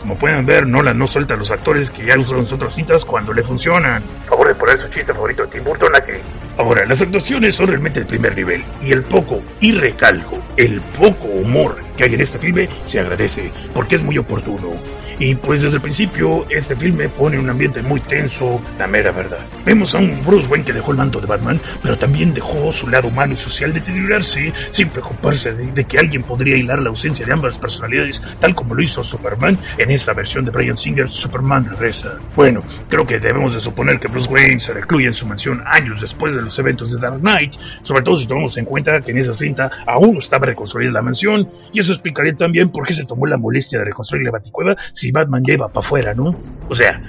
Como 0.03 0.17
pueden 0.17 0.45
ver, 0.45 0.67
Nolan 0.67 0.97
no 0.97 1.07
suelta 1.07 1.33
a 1.33 1.37
los 1.37 1.49
actores 1.49 1.89
que 1.89 2.05
ya 2.05 2.19
usaron 2.19 2.45
sus 2.45 2.55
otras 2.55 2.75
cintas 2.75 3.05
cuando 3.05 3.31
le 3.31 3.41
funcionan. 3.41 4.03
Favor 4.27 4.49
de 4.49 4.55
poner 4.55 4.77
su 4.77 4.89
chiste 4.89 5.13
favorito 5.13 5.43
de 5.43 5.47
Tim 5.47 5.63
Burton 5.63 5.95
aquí. 5.95 6.11
Ahora, 6.57 6.85
las 6.85 7.01
actuaciones 7.01 7.55
son 7.55 7.67
realmente 7.67 8.01
el 8.01 8.05
primer 8.05 8.35
nivel, 8.35 8.65
y 8.83 8.91
el 8.91 9.03
poco, 9.03 9.41
y 9.61 9.71
recalco, 9.71 10.39
el 10.57 10.81
poco 10.81 11.27
humor 11.27 11.77
que 11.97 12.05
hay 12.05 12.13
en 12.13 12.21
este 12.21 12.39
filme 12.39 12.69
se 12.85 12.99
agradece, 12.99 13.51
porque 13.73 13.95
es 13.95 14.03
muy 14.03 14.17
oportuno. 14.17 14.73
Y 15.19 15.35
pues 15.35 15.61
desde 15.61 15.75
el 15.75 15.81
principio 15.81 16.45
este 16.49 16.75
filme 16.75 17.07
pone 17.07 17.37
un 17.37 17.49
ambiente 17.49 17.81
muy 17.81 17.99
tenso, 17.99 18.59
la 18.79 18.87
mera 18.87 19.11
verdad. 19.11 19.45
Vemos 19.63 19.93
a 19.93 19.99
un 19.99 20.23
Bruce 20.23 20.47
Wayne 20.47 20.65
que 20.65 20.73
dejó 20.73 20.91
el 20.91 20.97
manto 20.97 21.21
de 21.21 21.27
Batman, 21.27 21.61
pero 21.81 21.97
también 21.97 22.33
dejó 22.33 22.71
su 22.71 22.87
lado 22.87 23.07
humano 23.07 23.33
y 23.33 23.37
social 23.37 23.71
deteriorarse 23.71 24.51
sin 24.71 24.89
preocuparse 24.89 25.53
de, 25.53 25.71
de 25.71 25.83
que 25.85 25.99
alguien 25.99 26.23
podría 26.23 26.57
hilar 26.57 26.81
la 26.81 26.89
ausencia 26.89 27.25
de 27.25 27.31
ambas 27.31 27.57
personalidades, 27.57 28.21
tal 28.39 28.55
como 28.55 28.73
lo 28.73 28.81
hizo 28.81 29.03
Superman 29.03 29.57
en 29.77 29.91
esta 29.91 30.13
versión 30.13 30.45
de 30.45 30.51
Brian 30.51 30.77
Singer, 30.77 31.07
Superman 31.07 31.65
regresa. 31.69 32.17
Bueno, 32.35 32.61
creo 32.89 33.05
que 33.05 33.19
debemos 33.19 33.53
de 33.53 33.61
suponer 33.61 33.99
que 33.99 34.07
Bruce 34.07 34.31
Wayne 34.31 34.59
se 34.59 34.73
recluye 34.73 35.07
en 35.07 35.13
su 35.13 35.27
mansión 35.27 35.63
años 35.65 36.01
después 36.01 36.33
de 36.33 36.41
los 36.41 36.57
eventos 36.57 36.91
de 36.91 36.99
Dark 36.99 37.19
Knight, 37.19 37.53
sobre 37.83 38.01
todo 38.01 38.17
si 38.17 38.25
tomamos 38.25 38.57
en 38.57 38.65
cuenta 38.65 38.99
que 39.01 39.11
en 39.11 39.19
esa 39.19 39.33
cinta 39.33 39.69
aún 39.85 40.17
estaba 40.17 40.47
reconstruida 40.47 40.91
la 40.91 41.01
mansión, 41.01 41.47
y 41.71 41.79
eso 41.83 41.93
explicaría 41.93 42.35
también 42.35 42.69
por 42.69 42.85
qué 42.85 42.93
se 42.93 43.05
tomó 43.05 43.25
la 43.25 43.37
molestia 43.37 43.79
de 43.79 43.85
reconstruir 43.85 44.23
la 44.23 44.31
baticueva 44.31 44.75
si 44.93 45.11
Batman 45.11 45.43
lleva 45.43 45.69
para 45.69 45.85
afuera, 45.85 46.13
¿no? 46.13 46.35
O 46.67 46.75
sea, 46.75 47.01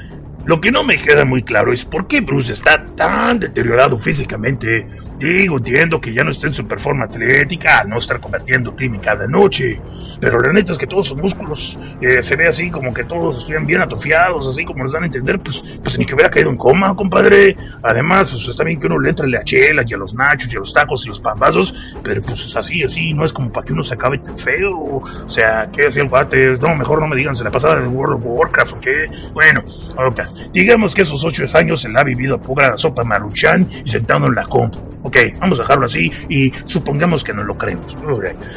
lo 0.47 0.61
que 0.61 0.71
no 0.71 0.85
me 0.85 0.97
queda 0.97 1.25
muy 1.25 1.43
claro 1.43 1.73
es 1.73 1.85
por 1.85 2.07
qué 2.07 2.21
Bruce 2.21 2.53
está 2.53 2.85
tan 2.95 3.41
deteriorado 3.41 3.99
físicamente. 3.99 4.87
Digo, 5.19 5.57
entiendo 5.57 6.01
que 6.01 6.13
ya 6.13 6.23
no 6.23 6.31
está 6.31 6.49
en 6.49 6.55
su 6.55 6.67
forma 6.67 7.05
atlética, 7.05 7.85
no 7.85 7.99
estar 7.99 8.21
combatiendo 8.21 8.75
crimen 8.75 9.01
cada 9.01 9.27
noche. 9.27 9.81
Pero 10.21 10.39
la 10.41 10.53
neta 10.53 10.73
es 10.73 10.79
que 10.79 10.87
todos 10.87 11.07
sus 11.07 11.17
músculos 11.17 11.79
eh, 12.01 12.23
se 12.23 12.37
ve 12.37 12.45
así 12.49 12.71
como 12.71 12.93
que 12.93 13.05
todos 13.05 13.39
estuvieran 13.39 13.67
bien 13.67 13.81
atrofiados, 13.81 14.47
así 14.47 14.65
como 14.65 14.83
nos 14.83 14.93
dan 14.93 15.05
a 15.05 15.07
entender, 15.07 15.41
pues, 15.41 15.63
pues 15.83 15.99
ni 15.99 16.05
que 16.05 16.15
hubiera 16.15 16.31
caído 16.31 16.51
en 16.51 16.57
coma, 16.57 16.95
compadre. 16.95 17.57
Además, 17.83 18.31
pues 18.31 18.49
está 18.49 18.65
bien 18.65 18.79
que 18.79 18.87
uno 18.87 18.99
le 18.99 19.11
entre 19.11 19.27
a 19.27 19.29
la 19.29 19.45
chela 19.45 19.83
y 19.87 19.95
a 19.95 19.97
los 19.97 20.15
nachos 20.15 20.53
y 20.53 20.57
a 20.57 20.59
los 20.59 20.75
tacos 20.75 21.05
y 21.07 21.09
los 21.09 21.21
pambazos, 21.21 21.73
pero 22.03 22.21
pues 22.21 22.55
así, 22.57 22.83
así, 22.83 23.15
no 23.15 23.25
es 23.25 23.33
como 23.33 23.51
para 23.51 23.65
que 23.65 23.73
uno 23.73 23.83
se 23.83 23.95
acabe 23.95 24.19
tan 24.19 24.37
feo. 24.37 24.77
O 24.77 25.29
sea, 25.29 25.69
¿qué 25.73 25.87
hacía 25.89 26.03
el 26.03 26.09
guate? 26.09 26.53
No, 26.61 26.75
mejor 26.77 27.01
no 27.01 27.07
me 27.07 27.17
digan, 27.17 27.35
se 27.35 27.45
la 27.45 27.51
pasaba 27.51 27.79
en 27.79 27.95
World 27.95 28.17
of 28.17 28.23
Warcraft 28.25 28.73
o 28.75 28.81
qué. 28.81 29.07
Bueno, 29.33 29.63
ahora 29.97 30.11
Digamos 30.53 30.95
que 30.95 31.03
esos 31.03 31.25
ocho 31.25 31.45
años 31.55 31.81
se 31.81 31.89
la 31.89 32.01
ha 32.01 32.05
vivido 32.05 32.39
pura 32.39 32.71
la 32.71 32.79
sopa 32.79 33.05
maruchan 33.05 33.69
y 33.85 33.89
sentado 33.89 34.27
en 34.27 34.35
la 34.35 34.43
compu. 34.43 34.95
Ok, 35.03 35.19
vamos 35.39 35.59
a 35.59 35.63
dejarlo 35.65 35.85
así 35.85 36.11
y 36.31 36.51
supongamos 36.65 37.23
que 37.23 37.35
no 37.35 37.45
lo 37.45 37.59
creemos. 37.59 37.95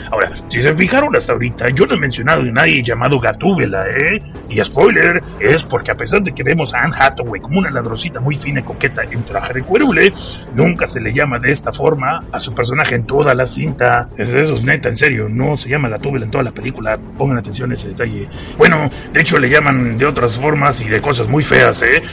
Ahora, 0.10 0.32
si 0.48 0.62
se 0.62 0.74
fijaron 0.76 1.14
hasta 1.14 1.34
ahorita, 1.34 1.66
yo 1.76 1.86
no 1.86 1.96
he 1.96 2.00
mencionado 2.00 2.40
a 2.40 2.46
nadie 2.46 2.82
llamado 2.82 3.20
Gatúbela, 3.20 3.86
¿eh? 3.88 4.22
Y 4.48 4.64
spoiler, 4.64 5.22
es 5.42 5.64
porque 5.66 5.92
a 5.92 5.96
pesar 5.96 6.22
de 6.22 6.32
que 6.32 6.44
vemos 6.44 6.74
a 6.74 6.86
Anne 6.86 6.96
Hathaway 6.98 7.42
como 7.42 7.60
una 7.60 7.70
ladrosita 7.70 8.22
muy 8.22 8.36
fina 8.36 8.62
y 8.62 8.64
coqueta 8.64 9.02
en 9.04 9.26
traje 9.26 9.56
de 9.56 9.64
cuérule, 9.64 10.14
nunca 10.56 10.88
se 10.88 11.02
le 11.02 11.12
llama 11.14 11.38
de 11.38 11.52
esta 11.52 11.74
forma 11.74 12.22
a 12.32 12.40
su 12.40 12.56
personaje 12.56 12.96
en 12.96 13.06
toda 13.06 13.34
la 13.34 13.46
cinta. 13.46 14.08
Es 14.18 14.34
eso, 14.34 14.56
es 14.56 14.64
neta, 14.64 14.88
en 14.88 14.96
serio, 14.96 15.28
no 15.30 15.58
se 15.58 15.68
llama 15.68 15.90
Gatúbela 15.90 16.24
en 16.24 16.32
toda 16.32 16.46
la 16.46 16.52
película. 16.52 16.98
Pongan 17.18 17.40
atención 17.40 17.72
a 17.72 17.74
ese 17.74 17.90
detalle. 17.90 18.30
Bueno, 18.58 18.90
de 19.12 19.20
hecho 19.20 19.38
le 19.38 19.50
llaman 19.50 19.98
de 19.98 20.06
otras 20.06 20.40
formas 20.40 20.80
y 20.80 20.88
de 20.88 21.02
cosas 21.02 21.28
muy 21.28 21.44
feas 21.44 21.67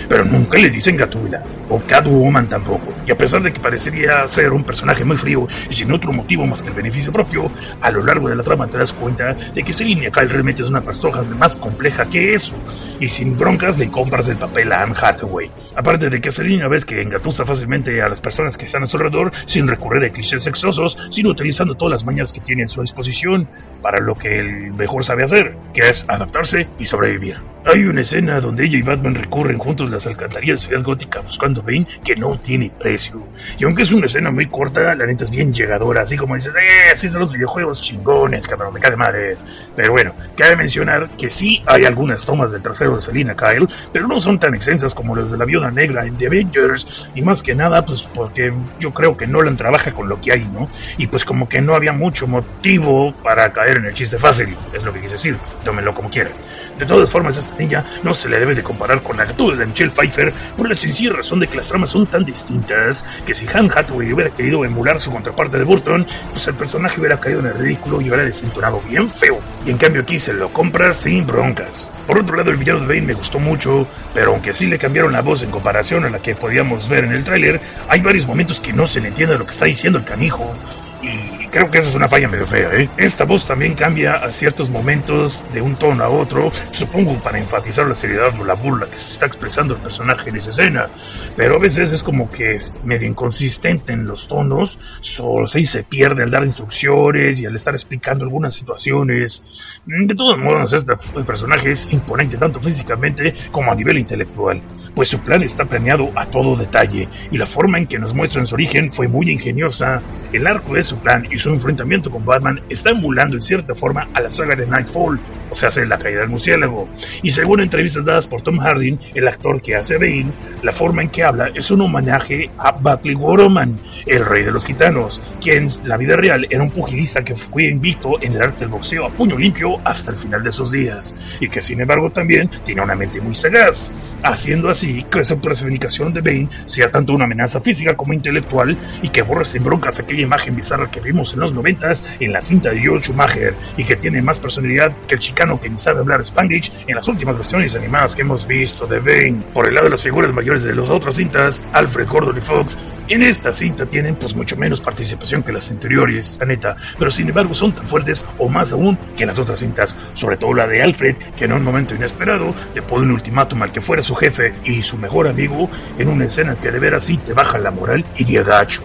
Pero 0.08 0.24
nunca 0.24 0.58
le 0.58 0.68
dicen 0.68 0.96
Gatúbela, 0.96 1.42
o 1.68 1.80
Catwoman 1.80 2.48
tampoco. 2.48 2.92
Y 3.06 3.12
a 3.12 3.16
pesar 3.16 3.42
de 3.42 3.52
que 3.52 3.60
parecería 3.60 4.26
ser 4.26 4.52
un 4.52 4.64
personaje 4.64 5.04
muy 5.04 5.16
frío 5.16 5.46
y 5.70 5.74
sin 5.74 5.92
otro 5.92 6.12
motivo 6.12 6.46
más 6.46 6.62
que 6.62 6.68
el 6.68 6.74
beneficio 6.74 7.12
propio, 7.12 7.50
a 7.80 7.90
lo 7.90 8.04
largo 8.04 8.28
de 8.28 8.36
la 8.36 8.42
trama 8.42 8.66
te 8.66 8.78
das 8.78 8.92
cuenta 8.92 9.34
de 9.34 9.62
que 9.62 9.72
Selina 9.72 10.10
Kyle 10.10 10.28
realmente 10.28 10.62
es 10.62 10.70
una 10.70 10.80
pastoja 10.80 11.22
más 11.22 11.56
compleja 11.56 12.06
que 12.06 12.34
eso. 12.34 12.54
Y 12.98 13.08
sin 13.08 13.36
broncas 13.36 13.78
le 13.78 13.88
compras 13.88 14.28
el 14.28 14.36
papel 14.36 14.72
a 14.72 14.82
Anne 14.82 14.94
Hathaway. 15.00 15.50
Aparte 15.76 16.10
de 16.10 16.20
que 16.20 16.30
Selina 16.30 16.68
ves 16.68 16.84
que 16.84 17.00
engatusa 17.00 17.44
fácilmente 17.44 18.02
a 18.02 18.08
las 18.08 18.20
personas 18.20 18.56
que 18.56 18.64
están 18.64 18.82
a 18.82 18.86
su 18.86 18.96
alrededor 18.96 19.30
sin 19.46 19.66
recurrir 19.66 20.04
a 20.04 20.12
clichés 20.12 20.42
sexosos, 20.42 20.96
sino 21.10 21.30
utilizando 21.30 21.74
todas 21.74 21.92
las 21.92 22.04
mañas 22.04 22.32
que 22.32 22.40
tiene 22.40 22.64
a 22.64 22.68
su 22.68 22.80
disposición 22.80 23.48
para 23.82 24.02
lo 24.02 24.14
que 24.14 24.38
él 24.38 24.72
mejor 24.72 25.04
sabe 25.04 25.24
hacer, 25.24 25.56
que 25.72 25.82
es 25.82 26.04
adaptarse 26.08 26.68
y 26.78 26.84
sobrevivir. 26.84 27.36
Hay 27.66 27.84
una 27.84 28.02
escena 28.02 28.40
donde 28.40 28.64
ella 28.64 28.78
y 28.78 28.82
Batman 28.82 29.14
recurren 29.14 29.43
juntos 29.52 29.90
las 29.90 30.06
alcantarillas 30.06 30.60
de 30.60 30.68
Ciudad 30.68 30.82
Gótica 30.82 31.20
buscando 31.20 31.62
Bane 31.62 31.86
que 32.02 32.16
no 32.16 32.38
tiene 32.38 32.70
precio. 32.70 33.22
Y 33.58 33.64
aunque 33.64 33.82
es 33.82 33.92
una 33.92 34.06
escena 34.06 34.30
muy 34.30 34.46
corta, 34.48 34.94
la 34.94 35.06
neta 35.06 35.24
es 35.24 35.30
bien 35.30 35.52
llegadora, 35.52 36.02
así 36.02 36.16
como 36.16 36.34
dices, 36.34 36.54
eh, 36.54 36.92
así 36.92 37.08
son 37.08 37.20
los 37.20 37.32
videojuegos 37.32 37.80
chingones, 37.80 38.46
cabrón, 38.46 38.74
me 38.74 38.80
cae 38.80 38.96
madres. 38.96 39.44
Pero 39.76 39.92
bueno, 39.92 40.14
cabe 40.36 40.56
mencionar 40.56 41.10
que 41.16 41.30
sí 41.30 41.62
hay 41.66 41.84
algunas 41.84 42.24
tomas 42.24 42.52
del 42.52 42.62
trasero 42.62 42.94
de 42.94 43.00
Selina 43.00 43.34
Kyle, 43.36 43.68
pero 43.92 44.08
no 44.08 44.18
son 44.18 44.38
tan 44.38 44.54
extensas 44.54 44.94
como 44.94 45.14
las 45.14 45.30
de 45.30 45.38
la 45.38 45.44
Viuda 45.44 45.70
Negra 45.70 46.06
en 46.06 46.16
The 46.16 46.26
Avengers, 46.26 47.10
y 47.14 47.22
más 47.22 47.42
que 47.42 47.54
nada, 47.54 47.84
pues 47.84 48.08
porque 48.14 48.52
yo 48.78 48.92
creo 48.92 49.16
que 49.16 49.26
Nolan 49.26 49.56
trabaja 49.56 49.92
con 49.92 50.08
lo 50.08 50.20
que 50.20 50.32
hay, 50.32 50.44
¿no? 50.44 50.68
Y 50.96 51.06
pues 51.06 51.24
como 51.24 51.48
que 51.48 51.60
no 51.60 51.74
había 51.74 51.92
mucho 51.92 52.26
motivo 52.26 53.14
para 53.22 53.52
caer 53.52 53.78
en 53.78 53.86
el 53.86 53.94
chiste 53.94 54.18
fácil, 54.18 54.56
es 54.72 54.84
lo 54.84 54.92
que 54.92 55.00
quise 55.00 55.14
decir, 55.14 55.36
tómenlo 55.64 55.94
como 55.94 56.10
quieran. 56.10 56.32
De 56.78 56.86
todas 56.86 57.08
formas, 57.08 57.36
esta 57.36 57.54
niña 57.56 57.84
no 58.02 58.14
se 58.14 58.28
le 58.28 58.38
debe 58.38 58.54
de 58.54 58.62
comparar 58.62 59.02
con 59.02 59.16
la 59.16 59.26
de 59.34 59.66
Michelle 59.66 59.90
Pfeiffer 59.90 60.32
por 60.56 60.68
la 60.68 60.76
sencilla 60.76 61.12
razón 61.12 61.40
de 61.40 61.48
que 61.48 61.56
las 61.56 61.68
tramas 61.68 61.90
son 61.90 62.06
tan 62.06 62.24
distintas 62.24 63.04
que 63.26 63.34
si 63.34 63.46
Han 63.52 63.68
Hathaway 63.68 64.12
hubiera 64.12 64.30
querido 64.32 64.64
emular 64.64 65.00
su 65.00 65.10
contraparte 65.10 65.58
de 65.58 65.64
Burton, 65.64 66.06
pues 66.30 66.46
el 66.46 66.54
personaje 66.54 67.00
hubiera 67.00 67.18
caído 67.18 67.40
en 67.40 67.46
el 67.46 67.54
ridículo 67.54 68.00
y 68.00 68.04
hubiera 68.04 68.24
desintonado 68.24 68.80
bien 68.88 69.08
feo. 69.08 69.40
Y 69.66 69.70
en 69.70 69.76
cambio 69.76 70.02
aquí 70.02 70.20
se 70.20 70.32
lo 70.32 70.50
compra 70.50 70.92
sin 70.94 71.26
broncas. 71.26 71.88
Por 72.06 72.20
otro 72.20 72.36
lado, 72.36 72.52
el 72.52 72.58
villano 72.58 72.80
de 72.80 72.86
Bane 72.86 73.02
me 73.02 73.14
gustó 73.14 73.40
mucho, 73.40 73.88
pero 74.14 74.32
aunque 74.32 74.54
sí 74.54 74.66
le 74.66 74.78
cambiaron 74.78 75.12
la 75.12 75.22
voz 75.22 75.42
en 75.42 75.50
comparación 75.50 76.04
a 76.04 76.10
la 76.10 76.20
que 76.20 76.36
podíamos 76.36 76.88
ver 76.88 77.04
en 77.04 77.12
el 77.12 77.24
tráiler, 77.24 77.60
hay 77.88 78.00
varios 78.00 78.26
momentos 78.26 78.60
que 78.60 78.72
no 78.72 78.86
se 78.86 79.00
le 79.00 79.08
entiende 79.08 79.36
lo 79.36 79.44
que 79.44 79.52
está 79.52 79.64
diciendo 79.64 79.98
el 79.98 80.04
canijo. 80.04 80.54
Y 81.04 81.48
creo 81.48 81.70
que 81.70 81.78
esa 81.78 81.90
es 81.90 81.94
una 81.94 82.08
falla 82.08 82.28
medio 82.28 82.46
fea, 82.46 82.70
¿eh? 82.72 82.88
Esta 82.96 83.24
voz 83.24 83.46
también 83.46 83.74
cambia 83.74 84.14
a 84.14 84.32
ciertos 84.32 84.70
momentos 84.70 85.44
de 85.52 85.60
un 85.60 85.76
tono 85.76 86.02
a 86.02 86.08
otro, 86.08 86.50
supongo 86.72 87.14
para 87.22 87.38
enfatizar 87.38 87.86
la 87.86 87.94
seriedad 87.94 88.32
o 88.40 88.44
la 88.44 88.54
burla 88.54 88.86
que 88.86 88.96
se 88.96 89.12
está 89.12 89.26
expresando 89.26 89.74
el 89.74 89.80
personaje 89.80 90.30
en 90.30 90.36
esa 90.36 90.50
escena. 90.50 90.88
Pero 91.36 91.56
a 91.56 91.58
veces 91.58 91.92
es 91.92 92.02
como 92.02 92.30
que 92.30 92.54
es 92.54 92.74
medio 92.84 93.06
inconsistente 93.06 93.92
en 93.92 94.06
los 94.06 94.26
tonos, 94.26 94.78
solo 95.00 95.46
se, 95.46 95.64
se 95.66 95.82
pierde 95.82 96.22
al 96.22 96.30
dar 96.30 96.44
instrucciones 96.44 97.40
y 97.40 97.46
al 97.46 97.54
estar 97.54 97.74
explicando 97.74 98.24
algunas 98.24 98.54
situaciones. 98.54 99.44
De 99.84 100.14
todos 100.14 100.38
modos, 100.38 100.72
este 100.72 100.94
personaje 101.24 101.72
es 101.72 101.92
imponente 101.92 102.38
tanto 102.38 102.60
físicamente 102.60 103.34
como 103.50 103.70
a 103.70 103.74
nivel 103.74 103.98
intelectual, 103.98 104.62
pues 104.94 105.08
su 105.08 105.18
plan 105.18 105.42
está 105.42 105.66
planeado 105.66 106.10
a 106.14 106.24
todo 106.26 106.56
detalle 106.56 107.08
y 107.30 107.36
la 107.36 107.46
forma 107.46 107.78
en 107.78 107.86
que 107.86 107.98
nos 107.98 108.14
muestran 108.14 108.46
su 108.46 108.54
origen 108.54 108.90
fue 108.90 109.06
muy 109.06 109.30
ingeniosa. 109.30 110.00
El 110.32 110.46
arco 110.46 110.74
de 110.74 110.82
su 110.94 111.00
plan 111.00 111.26
y 111.30 111.38
su 111.38 111.50
enfrentamiento 111.50 112.10
con 112.10 112.24
Batman 112.24 112.60
está 112.68 112.90
emulando 112.90 113.34
en 113.36 113.42
cierta 113.42 113.74
forma 113.74 114.08
a 114.14 114.20
la 114.20 114.30
saga 114.30 114.54
de 114.54 114.66
Nightfall, 114.66 115.18
o 115.50 115.54
sea, 115.54 115.68
hace 115.68 115.84
la 115.86 115.98
caída 115.98 116.20
del 116.20 116.28
murciélago. 116.28 116.88
Y 117.22 117.30
según 117.30 117.60
entrevistas 117.60 118.04
dadas 118.04 118.28
por 118.28 118.42
Tom 118.42 118.58
Harding, 118.58 118.98
el 119.14 119.26
actor 119.26 119.60
que 119.60 119.74
hace 119.74 119.96
Bane, 119.96 120.32
la 120.62 120.72
forma 120.72 121.02
en 121.02 121.08
que 121.08 121.24
habla 121.24 121.50
es 121.54 121.70
un 121.70 121.80
homenaje 121.80 122.50
a 122.58 122.72
Batley 122.72 123.14
Goroman, 123.14 123.78
el 124.06 124.24
rey 124.24 124.44
de 124.44 124.52
los 124.52 124.64
gitanos, 124.64 125.20
quien 125.40 125.64
en 125.64 125.88
la 125.88 125.96
vida 125.96 126.16
real 126.16 126.46
era 126.50 126.62
un 126.62 126.70
pugilista 126.70 127.22
que 127.22 127.34
fue 127.34 127.64
invicto 127.64 128.20
en 128.20 128.34
el 128.34 128.42
arte 128.42 128.60
del 128.60 128.68
boxeo 128.68 129.06
a 129.06 129.10
puño 129.10 129.36
limpio 129.36 129.78
hasta 129.84 130.12
el 130.12 130.16
final 130.16 130.42
de 130.42 130.52
sus 130.52 130.70
días, 130.70 131.14
y 131.40 131.48
que 131.48 131.60
sin 131.60 131.80
embargo 131.80 132.10
también 132.10 132.50
tiene 132.64 132.82
una 132.82 132.94
mente 132.94 133.20
muy 133.20 133.34
sagaz, 133.34 133.90
haciendo 134.22 134.68
así 134.68 135.04
que 135.10 135.22
su 135.22 135.40
personificación 135.40 136.12
de 136.12 136.20
Bane 136.20 136.48
sea 136.66 136.90
tanto 136.90 137.12
una 137.12 137.24
amenaza 137.24 137.60
física 137.60 137.96
como 137.96 138.12
intelectual 138.12 138.76
y 139.02 139.08
que 139.08 139.22
borre 139.22 139.44
sin 139.44 139.62
broncas 139.62 139.98
aquella 140.00 140.22
imagen 140.22 140.56
bizarra 140.56 140.83
que 140.90 141.00
vimos 141.00 141.32
en 141.34 141.40
los 141.40 141.52
noventas 141.52 142.02
en 142.20 142.32
la 142.32 142.40
cinta 142.40 142.70
de 142.70 142.80
George 142.80 143.06
Schumacher 143.06 143.54
y 143.76 143.84
que 143.84 143.96
tiene 143.96 144.22
más 144.22 144.38
personalidad 144.38 144.94
que 145.06 145.14
el 145.14 145.20
chicano 145.20 145.60
que 145.60 145.68
ni 145.68 145.78
sabe 145.78 146.00
hablar 146.00 146.22
Spanglish 146.22 146.72
en 146.86 146.94
las 146.94 147.08
últimas 147.08 147.36
versiones 147.36 147.74
animadas 147.76 148.14
que 148.14 148.22
hemos 148.22 148.46
visto 148.46 148.86
de 148.86 149.00
Bane. 149.00 149.42
Por 149.52 149.68
el 149.68 149.74
lado 149.74 149.86
de 149.86 149.90
las 149.90 150.02
figuras 150.02 150.32
mayores 150.32 150.62
de 150.62 150.74
las 150.74 150.90
otras 150.90 151.16
cintas, 151.16 151.60
Alfred, 151.72 152.08
Gordon 152.08 152.38
y 152.38 152.40
Fox, 152.40 152.78
en 153.08 153.22
esta 153.22 153.52
cinta 153.52 153.84
tienen 153.86 154.16
pues 154.16 154.34
mucho 154.34 154.56
menos 154.56 154.80
participación 154.80 155.42
que 155.42 155.52
las 155.52 155.70
anteriores, 155.70 156.38
la 156.40 156.46
neta, 156.46 156.76
pero 156.98 157.10
sin 157.10 157.28
embargo 157.28 157.52
son 157.52 157.74
tan 157.74 157.86
fuertes 157.86 158.24
o 158.38 158.48
más 158.48 158.72
aún 158.72 158.96
que 159.16 159.26
las 159.26 159.38
otras 159.38 159.60
cintas, 159.60 159.96
sobre 160.14 160.38
todo 160.38 160.54
la 160.54 160.66
de 160.66 160.82
Alfred, 160.82 161.16
que 161.36 161.44
en 161.44 161.52
un 161.52 161.62
momento 161.62 161.94
inesperado 161.94 162.54
le 162.74 162.82
pone 162.82 163.04
un 163.04 163.12
ultimátum 163.12 163.62
al 163.62 163.72
que 163.72 163.82
fuera 163.82 164.02
su 164.02 164.14
jefe 164.14 164.54
y 164.64 164.82
su 164.82 164.96
mejor 164.96 165.28
amigo 165.28 165.68
en 165.98 166.08
una 166.08 166.24
escena 166.24 166.56
que 166.56 166.70
de 166.70 166.78
veras 166.78 167.04
sí 167.04 167.18
te 167.18 167.34
baja 167.34 167.58
la 167.58 167.70
moral 167.70 168.04
y 168.16 168.24
de 168.24 168.38
agacho 168.38 168.82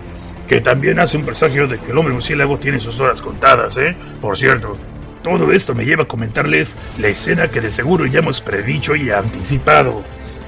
que 0.50 0.62
también 0.62 1.00
hace 1.00 1.16
un 1.16 1.26
presagio 1.26 1.68
de 1.68 1.78
que 1.78 1.92
el 1.92 1.98
hombre 1.98 2.14
murciélago 2.14 2.58
tiene 2.58 2.80
sus 2.80 3.00
horas 3.00 3.22
contadas, 3.22 3.78
¿eh? 3.78 3.96
Por 4.20 4.36
cierto, 4.36 4.76
todo 5.24 5.52
esto 5.52 5.76
me 5.76 5.86
lleva 5.86 6.04
a 6.04 6.08
comentarles 6.08 6.76
la 6.98 7.10
escena 7.10 7.50
que 7.50 7.62
de 7.62 7.70
seguro 7.70 8.08
ya 8.08 8.20
hemos 8.20 8.42
predicho 8.42 8.96
y 8.96 9.12
anticipado. 9.12 10.04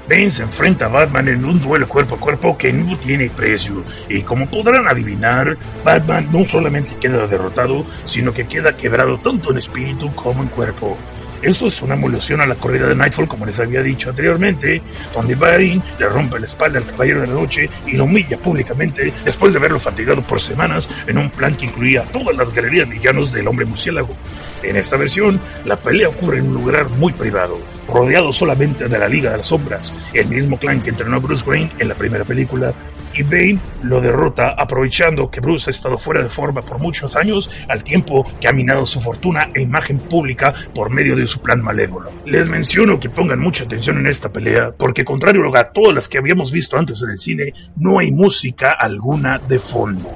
Bane 0.09 0.31
se 0.31 0.41
enfrenta 0.41 0.85
a 0.85 0.89
Batman 0.89 1.27
en 1.27 1.45
un 1.45 1.61
duelo 1.61 1.87
cuerpo 1.87 2.15
a 2.15 2.19
cuerpo 2.19 2.57
que 2.57 2.73
no 2.73 2.97
tiene 2.97 3.29
precio, 3.29 3.83
y 4.09 4.23
como 4.23 4.49
podrán 4.49 4.87
adivinar, 4.89 5.55
Batman 5.85 6.27
no 6.31 6.43
solamente 6.45 6.95
queda 6.95 7.27
derrotado, 7.27 7.85
sino 8.05 8.33
que 8.33 8.47
queda 8.47 8.75
quebrado 8.75 9.19
tanto 9.19 9.51
en 9.51 9.59
espíritu 9.59 10.11
como 10.15 10.41
en 10.41 10.49
cuerpo. 10.49 10.97
Esto 11.41 11.67
es 11.67 11.81
una 11.81 11.95
emulación 11.95 12.39
a 12.41 12.45
la 12.45 12.53
corrida 12.53 12.87
de 12.87 12.95
Nightfall, 12.95 13.27
como 13.27 13.47
les 13.47 13.59
había 13.59 13.81
dicho 13.81 14.11
anteriormente, 14.11 14.79
donde 15.11 15.33
Bane 15.33 15.81
le 15.97 16.07
rompe 16.07 16.39
la 16.39 16.45
espalda 16.45 16.77
al 16.77 16.85
Caballero 16.85 17.21
de 17.21 17.27
la 17.27 17.33
Noche 17.33 17.67
y 17.87 17.97
lo 17.97 18.03
humilla 18.03 18.37
públicamente 18.37 19.11
después 19.25 19.51
de 19.51 19.57
haberlo 19.57 19.79
fatigado 19.79 20.21
por 20.21 20.39
semanas 20.39 20.87
en 21.07 21.17
un 21.17 21.31
plan 21.31 21.57
que 21.57 21.65
incluía 21.65 22.03
todas 22.03 22.35
las 22.35 22.53
galerías 22.53 22.87
de 22.87 22.95
villanos 22.95 23.31
del 23.31 23.47
hombre 23.47 23.65
murciélago. 23.65 24.13
En 24.61 24.75
esta 24.75 24.97
versión, 24.97 25.39
la 25.65 25.77
pelea 25.77 26.09
ocurre 26.09 26.37
en 26.37 26.49
un 26.49 26.53
lugar 26.53 26.87
muy 26.91 27.11
privado, 27.13 27.57
rodeado 27.87 28.31
solamente 28.31 28.87
de 28.87 28.99
la 28.99 29.07
Liga 29.07 29.31
de 29.31 29.37
las 29.37 29.47
Sombras, 29.47 29.95
el 30.13 30.27
mismo 30.27 30.59
clan 30.59 30.81
que 30.81 30.91
entrenó 30.91 31.15
a 31.15 31.19
Bruce 31.19 31.43
Wayne 31.49 31.71
en 31.79 31.87
la 31.87 31.95
primera 31.95 32.23
película, 32.23 32.71
y 33.13 33.23
Bane 33.23 33.59
lo 33.83 34.01
derrota 34.01 34.55
aprovechando 34.57 35.29
que 35.29 35.41
Bruce 35.41 35.69
ha 35.69 35.71
estado 35.71 35.97
fuera 35.97 36.23
de 36.23 36.29
forma 36.29 36.61
por 36.61 36.79
muchos 36.79 37.15
años 37.15 37.49
al 37.67 37.83
tiempo 37.83 38.25
que 38.39 38.47
ha 38.47 38.53
minado 38.53 38.85
su 38.85 38.99
fortuna 38.99 39.49
e 39.53 39.61
imagen 39.61 39.99
pública 39.99 40.53
por 40.73 40.89
medio 40.89 41.15
de 41.15 41.27
su 41.27 41.39
plan 41.39 41.61
malévolo. 41.61 42.11
Les 42.25 42.47
menciono 42.47 42.99
que 42.99 43.09
pongan 43.09 43.39
mucha 43.39 43.65
atención 43.65 43.97
en 43.97 44.07
esta 44.07 44.29
pelea 44.29 44.71
porque 44.77 45.03
contrario 45.03 45.41
a 45.55 45.71
todas 45.71 45.93
las 45.93 46.07
que 46.07 46.17
habíamos 46.17 46.51
visto 46.51 46.77
antes 46.77 47.01
en 47.03 47.11
el 47.11 47.17
cine, 47.17 47.53
no 47.77 47.99
hay 47.99 48.11
música 48.11 48.71
alguna 48.71 49.37
de 49.39 49.59
fondo. 49.59 50.09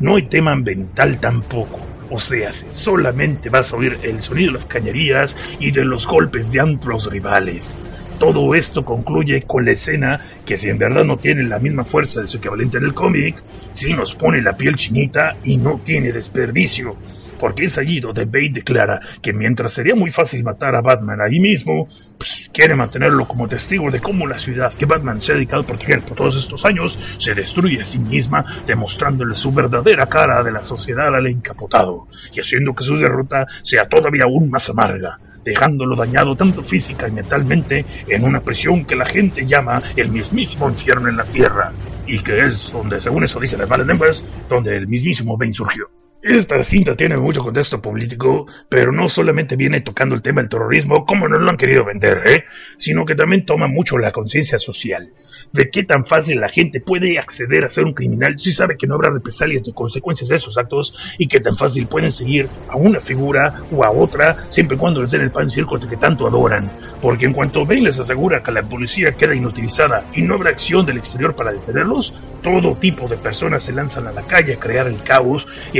No 0.00 0.16
hay 0.16 0.22
tema 0.22 0.52
ambiental 0.52 1.18
tampoco. 1.18 1.80
O 2.10 2.18
sea, 2.18 2.52
solamente 2.52 3.48
vas 3.48 3.72
a 3.72 3.76
oír 3.76 3.98
el 4.02 4.22
sonido 4.22 4.48
de 4.48 4.52
las 4.54 4.66
cañerías 4.66 5.36
y 5.58 5.72
de 5.72 5.84
los 5.84 6.06
golpes 6.06 6.52
de 6.52 6.60
ambos 6.60 7.10
rivales. 7.10 7.76
Todo 8.18 8.54
esto 8.54 8.82
concluye 8.82 9.42
con 9.42 9.66
la 9.66 9.72
escena 9.72 10.20
que 10.44 10.56
si 10.56 10.70
en 10.70 10.78
verdad 10.78 11.04
no 11.04 11.18
tiene 11.18 11.42
la 11.42 11.58
misma 11.58 11.84
fuerza 11.84 12.22
de 12.22 12.26
su 12.26 12.38
equivalente 12.38 12.78
en 12.78 12.84
el 12.84 12.94
cómic, 12.94 13.42
sí 13.72 13.92
nos 13.92 14.14
pone 14.14 14.40
la 14.40 14.56
piel 14.56 14.76
chinita 14.76 15.36
y 15.44 15.58
no 15.58 15.80
tiene 15.84 16.12
desperdicio. 16.12 16.96
Porque 17.38 17.64
es 17.64 17.76
allí 17.76 18.00
donde 18.00 18.24
Bane 18.24 18.52
declara 18.54 18.98
que 19.20 19.34
mientras 19.34 19.74
sería 19.74 19.94
muy 19.94 20.08
fácil 20.08 20.42
matar 20.42 20.74
a 20.74 20.80
Batman 20.80 21.20
ahí 21.20 21.38
mismo, 21.38 21.86
pues 22.16 22.50
quiere 22.50 22.74
mantenerlo 22.74 23.28
como 23.28 23.46
testigo 23.46 23.90
de 23.90 24.00
cómo 24.00 24.26
la 24.26 24.38
ciudad 24.38 24.72
que 24.72 24.86
Batman 24.86 25.20
se 25.20 25.32
ha 25.32 25.34
dedicado 25.34 25.62
a 25.62 25.66
proteger 25.66 26.00
por 26.00 26.16
todos 26.16 26.38
estos 26.38 26.64
años 26.64 26.98
se 27.18 27.34
destruye 27.34 27.82
a 27.82 27.84
sí 27.84 27.98
misma, 27.98 28.62
demostrándole 28.66 29.34
su 29.34 29.52
verdadera 29.52 30.06
cara 30.06 30.42
de 30.42 30.52
la 30.52 30.62
sociedad 30.62 31.14
al 31.14 31.26
encapotado, 31.26 32.08
y 32.32 32.40
haciendo 32.40 32.74
que 32.74 32.84
su 32.84 32.96
derrota 32.96 33.46
sea 33.62 33.86
todavía 33.86 34.24
aún 34.24 34.48
más 34.48 34.70
amarga 34.70 35.18
dejándolo 35.46 35.96
dañado 35.96 36.34
tanto 36.34 36.62
física 36.62 37.08
y 37.08 37.12
mentalmente 37.12 37.84
en 38.08 38.24
una 38.24 38.40
prisión 38.40 38.84
que 38.84 38.96
la 38.96 39.06
gente 39.06 39.46
llama 39.46 39.80
el 39.94 40.10
mismísimo 40.10 40.68
infierno 40.68 41.08
en 41.08 41.16
la 41.16 41.24
tierra, 41.24 41.72
y 42.06 42.18
que 42.18 42.44
es 42.44 42.70
donde, 42.72 43.00
según 43.00 43.24
eso 43.24 43.40
dicen 43.40 43.60
las 43.60 43.70
malas 43.70 43.86
lenguas, 43.86 44.24
donde 44.48 44.76
el 44.76 44.88
mismísimo 44.88 45.36
Bane 45.36 45.52
surgió. 45.52 45.88
Esta 46.28 46.64
cinta 46.64 46.96
tiene 46.96 47.16
mucho 47.16 47.40
contexto 47.40 47.80
político, 47.80 48.48
pero 48.68 48.90
no 48.90 49.08
solamente 49.08 49.54
viene 49.54 49.78
tocando 49.78 50.16
el 50.16 50.22
tema 50.22 50.40
del 50.40 50.50
terrorismo, 50.50 51.06
como 51.06 51.28
nos 51.28 51.38
lo 51.38 51.48
han 51.48 51.56
querido 51.56 51.84
vender, 51.84 52.20
¿eh? 52.26 52.44
sino 52.78 53.04
que 53.04 53.14
también 53.14 53.46
toma 53.46 53.68
mucho 53.68 53.96
la 53.96 54.10
conciencia 54.10 54.58
social, 54.58 55.12
de 55.52 55.70
qué 55.70 55.84
tan 55.84 56.04
fácil 56.04 56.40
la 56.40 56.48
gente 56.48 56.80
puede 56.80 57.20
acceder 57.20 57.64
a 57.64 57.68
ser 57.68 57.84
un 57.84 57.94
criminal 57.94 58.40
si 58.40 58.50
sabe 58.50 58.76
que 58.76 58.88
no 58.88 58.96
habrá 58.96 59.10
represalias 59.10 59.62
ni 59.64 59.72
consecuencias 59.72 60.28
de 60.28 60.34
esos 60.34 60.58
actos, 60.58 60.96
y 61.16 61.28
qué 61.28 61.38
tan 61.38 61.56
fácil 61.56 61.86
pueden 61.86 62.10
seguir 62.10 62.48
a 62.68 62.76
una 62.76 62.98
figura 62.98 63.62
o 63.70 63.84
a 63.84 63.92
otra, 63.92 64.46
siempre 64.48 64.76
y 64.76 64.80
cuando 64.80 65.02
les 65.02 65.12
den 65.12 65.22
el 65.22 65.30
pan 65.30 65.48
circo 65.48 65.78
que 65.78 65.96
tanto 65.96 66.26
adoran, 66.26 66.68
porque 67.00 67.26
en 67.26 67.34
cuanto 67.34 67.64
Bane 67.64 67.82
les 67.82 68.00
asegura 68.00 68.42
que 68.42 68.50
la 68.50 68.64
policía 68.64 69.12
queda 69.12 69.32
inutilizada 69.32 70.02
y 70.12 70.22
no 70.22 70.34
habrá 70.34 70.50
acción 70.50 70.84
del 70.84 70.98
exterior 70.98 71.36
para 71.36 71.52
detenerlos, 71.52 72.12
todo 72.42 72.74
tipo 72.74 73.06
de 73.06 73.16
personas 73.16 73.62
se 73.62 73.72
lanzan 73.72 74.08
a 74.08 74.12
la 74.12 74.22
calle 74.22 74.54
a 74.54 74.58
crear 74.58 74.88
el 74.88 75.00
caos 75.04 75.46
y 75.72 75.78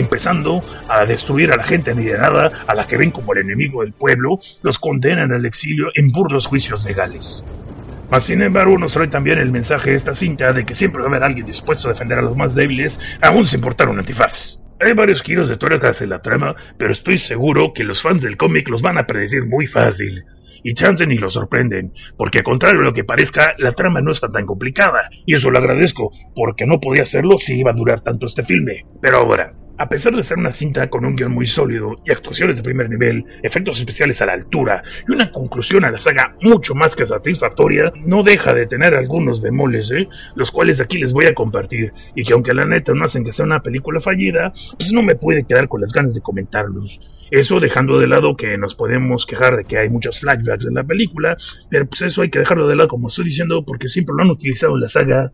a 0.89 1.05
destruir 1.05 1.53
a 1.53 1.57
la 1.57 1.65
gente 1.65 1.95
nada, 1.95 2.51
a 2.67 2.75
la 2.75 2.87
que 2.87 2.97
ven 2.97 3.11
como 3.11 3.33
el 3.33 3.41
enemigo 3.41 3.83
del 3.83 3.93
pueblo, 3.93 4.39
los 4.63 4.79
condenan 4.79 5.33
al 5.33 5.47
exilio 5.47 5.87
en 5.95 6.11
burdos 6.11 6.47
juicios 6.47 6.85
legales. 6.85 7.45
Mas, 8.11 8.25
sin 8.25 8.41
embargo, 8.41 8.79
nos 8.79 8.93
trae 8.93 9.09
también 9.09 9.39
el 9.39 9.51
mensaje 9.51 9.91
de 9.91 9.97
esta 9.97 10.15
cinta 10.15 10.53
de 10.53 10.65
que 10.65 10.75
siempre 10.75 11.01
va 11.01 11.09
a 11.09 11.11
haber 11.11 11.25
alguien 11.25 11.47
dispuesto 11.47 11.89
a 11.89 11.93
defender 11.93 12.19
a 12.19 12.23
los 12.23 12.37
más 12.37 12.55
débiles, 12.55 13.01
aún 13.21 13.47
sin 13.47 13.61
portar 13.61 13.89
un 13.89 13.99
antifaz. 13.99 14.63
Hay 14.79 14.93
varios 14.93 15.23
giros 15.23 15.49
de 15.49 15.57
tuercas 15.57 16.03
en 16.03 16.11
la 16.11 16.21
trama, 16.21 16.55
pero 16.77 16.93
estoy 16.93 17.19
seguro 17.19 17.73
que 17.75 17.83
los 17.83 18.03
fans 18.03 18.23
del 18.23 18.37
cómic 18.37 18.69
los 18.69 18.83
van 18.83 18.99
a 18.99 19.07
predecir 19.07 19.47
muy 19.49 19.67
fácil. 19.67 20.25
Y 20.63 20.75
chance 20.75 21.07
ni 21.07 21.17
lo 21.17 21.31
sorprenden, 21.31 21.93
porque 22.17 22.43
contrario 22.43 22.81
a 22.81 22.85
lo 22.85 22.93
que 22.93 23.05
parezca, 23.05 23.55
la 23.59 23.73
trama 23.73 24.01
no 24.01 24.11
está 24.11 24.29
tan 24.29 24.47
complicada, 24.47 25.09
y 25.25 25.35
eso 25.35 25.51
lo 25.51 25.59
agradezco, 25.59 26.13
porque 26.35 26.67
no 26.67 26.79
podía 26.79 27.05
hacerlo 27.05 27.39
si 27.39 27.59
iba 27.59 27.71
a 27.71 27.75
durar 27.75 28.01
tanto 28.01 28.27
este 28.27 28.43
filme. 28.43 28.85
Pero 29.01 29.19
ahora, 29.19 29.53
a 29.79 29.89
pesar 29.89 30.15
de 30.15 30.23
ser 30.23 30.39
una 30.39 30.51
cinta 30.51 30.89
con 30.89 31.05
un 31.05 31.17
guion 31.17 31.33
muy 31.33 31.47
sólido 31.47 31.97
y 32.05 32.13
actuaciones 32.13 32.57
de 32.57 32.63
primer 32.63 32.89
nivel, 32.89 33.25
efectos 33.43 33.79
especiales 33.79 34.21
a 34.23 34.27
la 34.27 34.33
altura 34.33 34.83
y 35.07 35.13
una 35.13 35.31
conclusión 35.31 35.85
a 35.85 35.91
la 35.91 35.99
saga 35.99 36.35
mucho 36.41 36.75
más 36.75 36.95
que 36.95 37.07
satisfactoria, 37.07 37.93
no 38.05 38.23
deja 38.23 38.55
de 38.55 38.67
tener 38.67 38.97
algunos 38.97 39.41
bemoles, 39.41 39.91
¿eh? 39.91 40.09
los 40.35 40.51
cuales 40.51 40.81
aquí 40.81 40.99
les 40.99 41.13
voy 41.13 41.27
a 41.27 41.35
compartir 41.35 41.93
y 42.15 42.25
que 42.25 42.33
aunque 42.33 42.55
la 42.55 42.65
neta 42.65 42.93
no 42.95 43.05
hacen 43.05 43.25
que 43.25 43.33
sea 43.33 43.45
una 43.45 43.61
película 43.61 44.01
fallida, 44.01 44.53
pues 44.79 44.93
no 44.93 45.03
me 45.03 45.17
puede 45.17 45.45
quedar 45.45 45.69
con 45.69 45.81
las 45.81 45.93
ganas 45.93 46.15
de 46.15 46.21
comentarlos. 46.21 47.01
Eso 47.31 47.59
dejando 47.59 47.99
de 47.99 48.07
lado 48.07 48.37
que 48.37 48.57
nos 48.57 48.77
podemos 48.77 49.27
quejar 49.27 49.57
de 49.57 49.65
que 49.65 49.79
hay 49.79 49.89
muchos 49.89 50.21
flashbacks 50.21 50.67
en 50.67 50.75
la 50.75 50.85
película, 50.85 51.37
pero 51.69 51.87
pues 51.87 52.03
eso 52.03 52.23
hay 52.23 52.31
que 52.31 52.39
dejarlo 52.39 52.69
de 52.69 52.77
lado 52.77 52.89
como 52.89 53.09
estoy 53.09 53.25
diciendo 53.25 53.65
porque 53.67 53.89
siempre 53.89 54.15
lo 54.17 54.23
han 54.23 54.31
utilizado 54.31 54.75
en 54.75 54.81
la 54.81 54.89
saga 54.89 55.33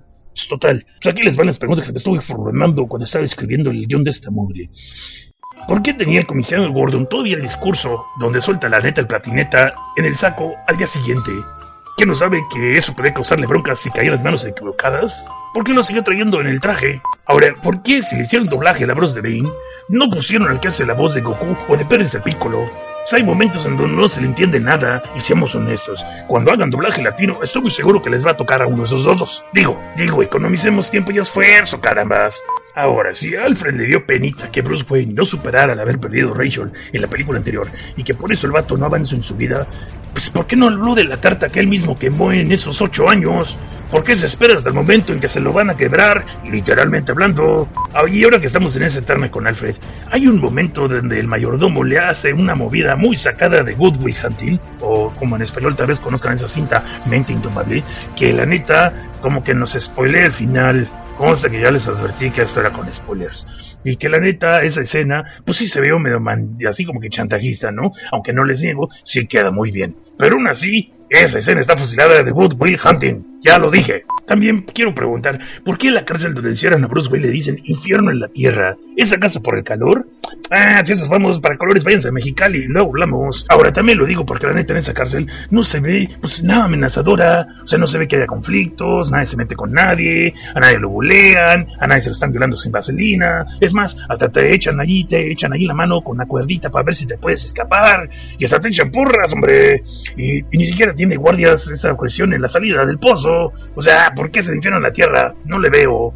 total. 0.49 0.85
Pues 1.01 1.13
aquí 1.13 1.23
les 1.23 1.37
van 1.37 1.47
las 1.47 1.59
preguntas 1.59 1.87
que 1.87 1.93
me 1.93 1.99
estuve 1.99 2.21
formando 2.21 2.87
cuando 2.87 3.05
estaba 3.05 3.25
escribiendo 3.25 3.71
el 3.71 3.87
guion 3.87 4.05
de 4.05 4.11
esta 4.11 4.31
mugre. 4.31 4.71
¿Por 5.69 5.83
qué 5.83 5.95
tenía 5.95 6.21
el 6.21 6.27
comisario 6.27 6.73
Gordon 6.73 7.09
todavía 7.09 7.37
el 7.37 7.43
discurso 7.43 8.07
donde 8.19 8.41
suelta 8.41 8.69
la 8.69 8.81
neta 8.81 9.01
el 9.01 9.07
platineta 9.07 9.73
en 9.97 10.05
el 10.05 10.17
saco 10.17 10.55
al 10.67 10.77
día 10.77 10.87
siguiente? 10.87 11.31
¿Quién 11.97 12.09
no 12.09 12.15
sabe 12.15 12.43
que 12.53 12.79
eso 12.79 12.95
puede 12.95 13.13
causarle 13.13 13.47
broncas 13.47 13.81
si 13.81 13.91
caía 13.91 14.13
las 14.13 14.25
manos 14.25 14.45
equivocadas? 14.45 15.27
¿Por 15.53 15.63
qué 15.63 15.73
lo 15.73 15.83
siguió 15.83 16.03
trayendo 16.03 16.41
en 16.41 16.47
el 16.47 16.61
traje? 16.61 17.01
Ahora, 17.27 17.53
¿por 17.63 17.83
qué 17.83 18.03
si 18.03 18.17
le 18.17 18.23
hicieron 18.23 18.49
doblaje 18.49 18.85
a 18.85 18.87
la 18.87 18.95
voz 18.95 19.15
de 19.15 19.21
Bane, 19.21 19.51
no 19.89 20.09
pusieron 20.09 20.49
al 20.49 20.59
que 20.59 20.69
hace 20.69 20.87
la 20.87 20.95
voz 20.95 21.15
de 21.15 21.21
Goku 21.21 21.57
o 21.69 21.77
de 21.77 21.85
Pérez 21.85 22.13
de 22.13 22.21
Piccolo? 22.21 22.92
Hay 23.11 23.23
momentos 23.23 23.67
en 23.67 23.77
donde 23.77 23.97
no 23.97 24.09
se 24.09 24.21
le 24.21 24.29
entiende 24.29 24.61
nada 24.61 25.03
y 25.15 25.21
seamos 25.21 25.55
honestos. 25.55 26.05
Cuando 26.29 26.53
hagan 26.53 26.71
doblaje 26.71 27.03
latino, 27.03 27.41
estoy 27.43 27.63
muy 27.63 27.71
seguro 27.71 28.01
que 28.01 28.11
les 28.11 28.25
va 28.25 28.31
a 28.31 28.37
tocar 28.37 28.63
a 28.63 28.67
uno 28.67 28.79
de 28.79 28.85
esos 28.85 29.05
dos. 29.05 29.45
Digo, 29.53 29.79
digo, 29.97 30.23
economicemos 30.23 30.89
tiempo 30.89 31.11
y 31.11 31.19
esfuerzo, 31.19 31.81
carambas. 31.81 32.41
Ahora, 32.75 33.13
si 33.13 33.37
Alfred 33.37 33.75
le 33.75 33.87
dio 33.87 34.07
penita 34.07 34.51
que 34.51 34.63
Bruce 34.63 34.87
Wayne 34.89 35.13
no 35.13 35.27
superara 35.27 35.75
al 35.75 35.81
haber 35.81 35.99
perdido 35.99 36.33
Rachel 36.33 36.71
en 36.91 37.03
la 37.03 37.07
película 37.07 37.39
anterior 37.39 37.69
y 37.99 38.03
que 38.03 38.15
por 38.15 38.33
eso 38.33 38.47
el 38.47 38.53
vato 38.53 38.77
no 38.77 38.87
avance 38.87 39.15
en 39.15 39.21
su 39.21 39.37
vida, 39.37 39.67
pues 40.13 40.31
¿por 40.31 40.47
qué 40.47 40.57
no 40.57 40.69
habló 40.69 40.95
la 40.97 41.21
tarta 41.21 41.49
que 41.49 41.61
él 41.61 41.67
mismo 41.67 41.99
quemó 41.99 42.33
en 42.33 42.51
esos 42.51 42.81
ocho 42.81 43.11
años? 43.11 43.59
¿Por 43.91 44.03
qué 44.05 44.17
se 44.17 44.25
espera 44.25 44.55
hasta 44.55 44.71
el 44.71 44.75
momento 44.75 45.13
en 45.13 45.21
que 45.21 45.29
se 45.29 45.39
lo 45.39 45.53
van 45.53 45.69
a 45.69 45.77
quebrar, 45.77 46.25
literalmente 46.51 47.13
hablando? 47.13 47.69
Ah, 47.93 48.09
y 48.11 48.25
ahora 48.25 48.39
que 48.39 48.47
estamos 48.47 48.75
en 48.77 48.85
ese 48.85 49.03
terme 49.03 49.31
con 49.31 49.47
Alfred, 49.47 49.77
hay 50.11 50.27
un 50.27 50.41
momento 50.41 50.89
donde 50.89 51.21
el 51.21 51.29
mayordomo 51.29 51.85
le 51.85 51.99
hace 51.99 52.33
una 52.33 52.55
movida 52.55 52.92
muy 52.97 53.17
sacada 53.17 53.63
de 53.63 53.75
Good 53.75 53.97
Will 54.01 54.17
Hunting, 54.25 54.59
o 54.81 55.11
como 55.11 55.37
en 55.37 55.43
español 55.43 55.77
tal 55.77 55.89
vez 55.89 56.01
conozcan 56.01 56.35
esa 56.35 56.49
cinta, 56.49 56.85
Mente 57.07 57.33
Indomable, 57.33 57.83
que 58.17 58.33
la 58.33 58.47
neta 58.47 58.93
como 59.21 59.43
que 59.43 59.55
nos 59.55 59.73
spoilea 59.73 60.25
el 60.25 60.33
final. 60.33 60.89
Consta 61.17 61.51
que 61.51 61.61
ya 61.61 61.71
les 61.71 61.87
advertí 61.87 62.31
que 62.31 62.43
esto 62.43 62.61
era 62.61 62.71
con 62.71 62.91
spoilers. 62.91 63.79
Y 63.85 63.97
que 63.97 64.09
la 64.09 64.19
neta, 64.19 64.57
esa 64.59 64.81
escena, 64.81 65.23
pues 65.45 65.59
sí 65.59 65.67
se 65.67 65.79
ve 65.81 65.97
medio 65.99 66.19
man- 66.19 66.57
así 66.69 66.85
como 66.85 67.01
que 67.01 67.11
chantajista, 67.11 67.71
¿no? 67.71 67.93
Aunque 68.11 68.33
no 68.33 68.43
les 68.43 68.63
niego, 68.63 68.89
sí 69.05 69.27
queda 69.27 69.51
muy 69.51 69.71
bien. 69.71 69.95
Pero 70.19 70.37
aún 70.37 70.49
así, 70.49 70.93
esa 71.11 71.39
escena 71.39 71.61
está 71.61 71.77
fusilada 71.77 72.23
de 72.23 72.31
Good 72.31 72.55
Will 72.59 72.81
Hunting. 72.83 73.32
Ya 73.43 73.59
lo 73.59 73.71
dije. 73.71 74.05
También 74.27 74.63
quiero 74.63 74.95
preguntar, 74.95 75.39
¿por 75.65 75.77
qué 75.77 75.89
en 75.89 75.95
la 75.95 76.05
cárcel 76.05 76.33
donde 76.33 76.51
encierran 76.51 76.85
a 76.85 76.87
Bruce 76.87 77.11
Wayne 77.11 77.27
le 77.27 77.33
dicen 77.33 77.61
infierno 77.65 78.13
en 78.13 78.21
la 78.21 78.29
tierra? 78.29 78.77
¿Es 78.97 79.13
acaso 79.13 79.43
por 79.43 79.59
el 79.59 79.65
calor? 79.65 80.07
Ah, 80.51 80.85
si 80.85 80.93
esos 80.93 81.09
vamos 81.09 81.41
para 81.41 81.57
colores, 81.57 81.83
váyanse 81.83 82.09
a 82.09 82.13
Mexicali 82.13 82.59
y 82.59 82.65
luego 82.67 82.91
hablamos. 82.91 83.45
Ahora 83.49 83.73
también 83.73 83.99
lo 83.99 84.07
digo 84.07 84.25
porque 84.25 84.47
la 84.47 84.53
neta 84.53 84.75
en 84.75 84.79
esa 84.79 84.95
cárcel 84.95 85.27
no 85.51 85.65
se 85.65 85.81
ve 85.81 86.09
pues 86.21 86.43
nada 86.45 86.65
amenazadora. 86.65 87.47
O 87.65 87.67
sea, 87.67 87.79
no 87.79 87.87
se 87.87 87.99
ve 87.99 88.07
que 88.07 88.17
haya 88.17 88.27
conflictos, 88.27 89.11
nadie 89.11 89.27
se 89.27 89.37
mete 89.37 89.57
con 89.57 89.73
nadie, 89.73 90.33
a 90.55 90.61
nadie 90.61 90.79
lo 90.79 90.91
bulean, 90.91 91.67
a 91.81 91.87
nadie 91.87 92.03
se 92.03 92.11
lo 92.11 92.13
están 92.13 92.31
violando 92.31 92.57
sin 92.57 92.71
vaselina. 92.71 93.45
Es 93.61 93.75
más, 93.75 93.97
hasta 94.09 94.29
te 94.31 94.55
echan 94.55 94.79
allí, 94.79 95.05
te 95.05 95.33
echan 95.33 95.53
allí 95.53 95.67
la 95.67 95.75
mano 95.75 96.01
con 96.01 96.17
una 96.17 96.27
cuerdita 96.27 96.71
para 96.71 96.85
ver 96.85 96.95
si 96.95 97.07
te 97.07 97.19
puedes 97.19 97.45
escapar. 97.45 98.09
Y 98.39 98.45
hasta 98.45 98.61
te 98.61 98.69
echan 98.69 98.91
porras, 98.91 99.33
hombre. 99.33 99.83
Y, 100.17 100.39
y 100.39 100.59
ni 100.59 100.67
siquiera 100.67 100.95
tiene 100.95 101.17
guardias 101.17 101.69
esa 101.69 101.95
cuestión 101.95 102.33
en 102.33 102.41
la 102.41 102.49
salida 102.49 102.85
del 102.85 102.99
pozo. 102.99 103.32
O 103.75 103.83
sea, 103.83 104.13
¿por 104.15 104.31
qué 104.31 104.41
es 104.41 104.49
el 104.49 104.57
infierno 104.57 104.79
en 104.79 104.85
la 104.85 104.93
tierra? 104.93 105.35
No 105.45 105.59
le 105.59 105.71
veo. 105.71 106.15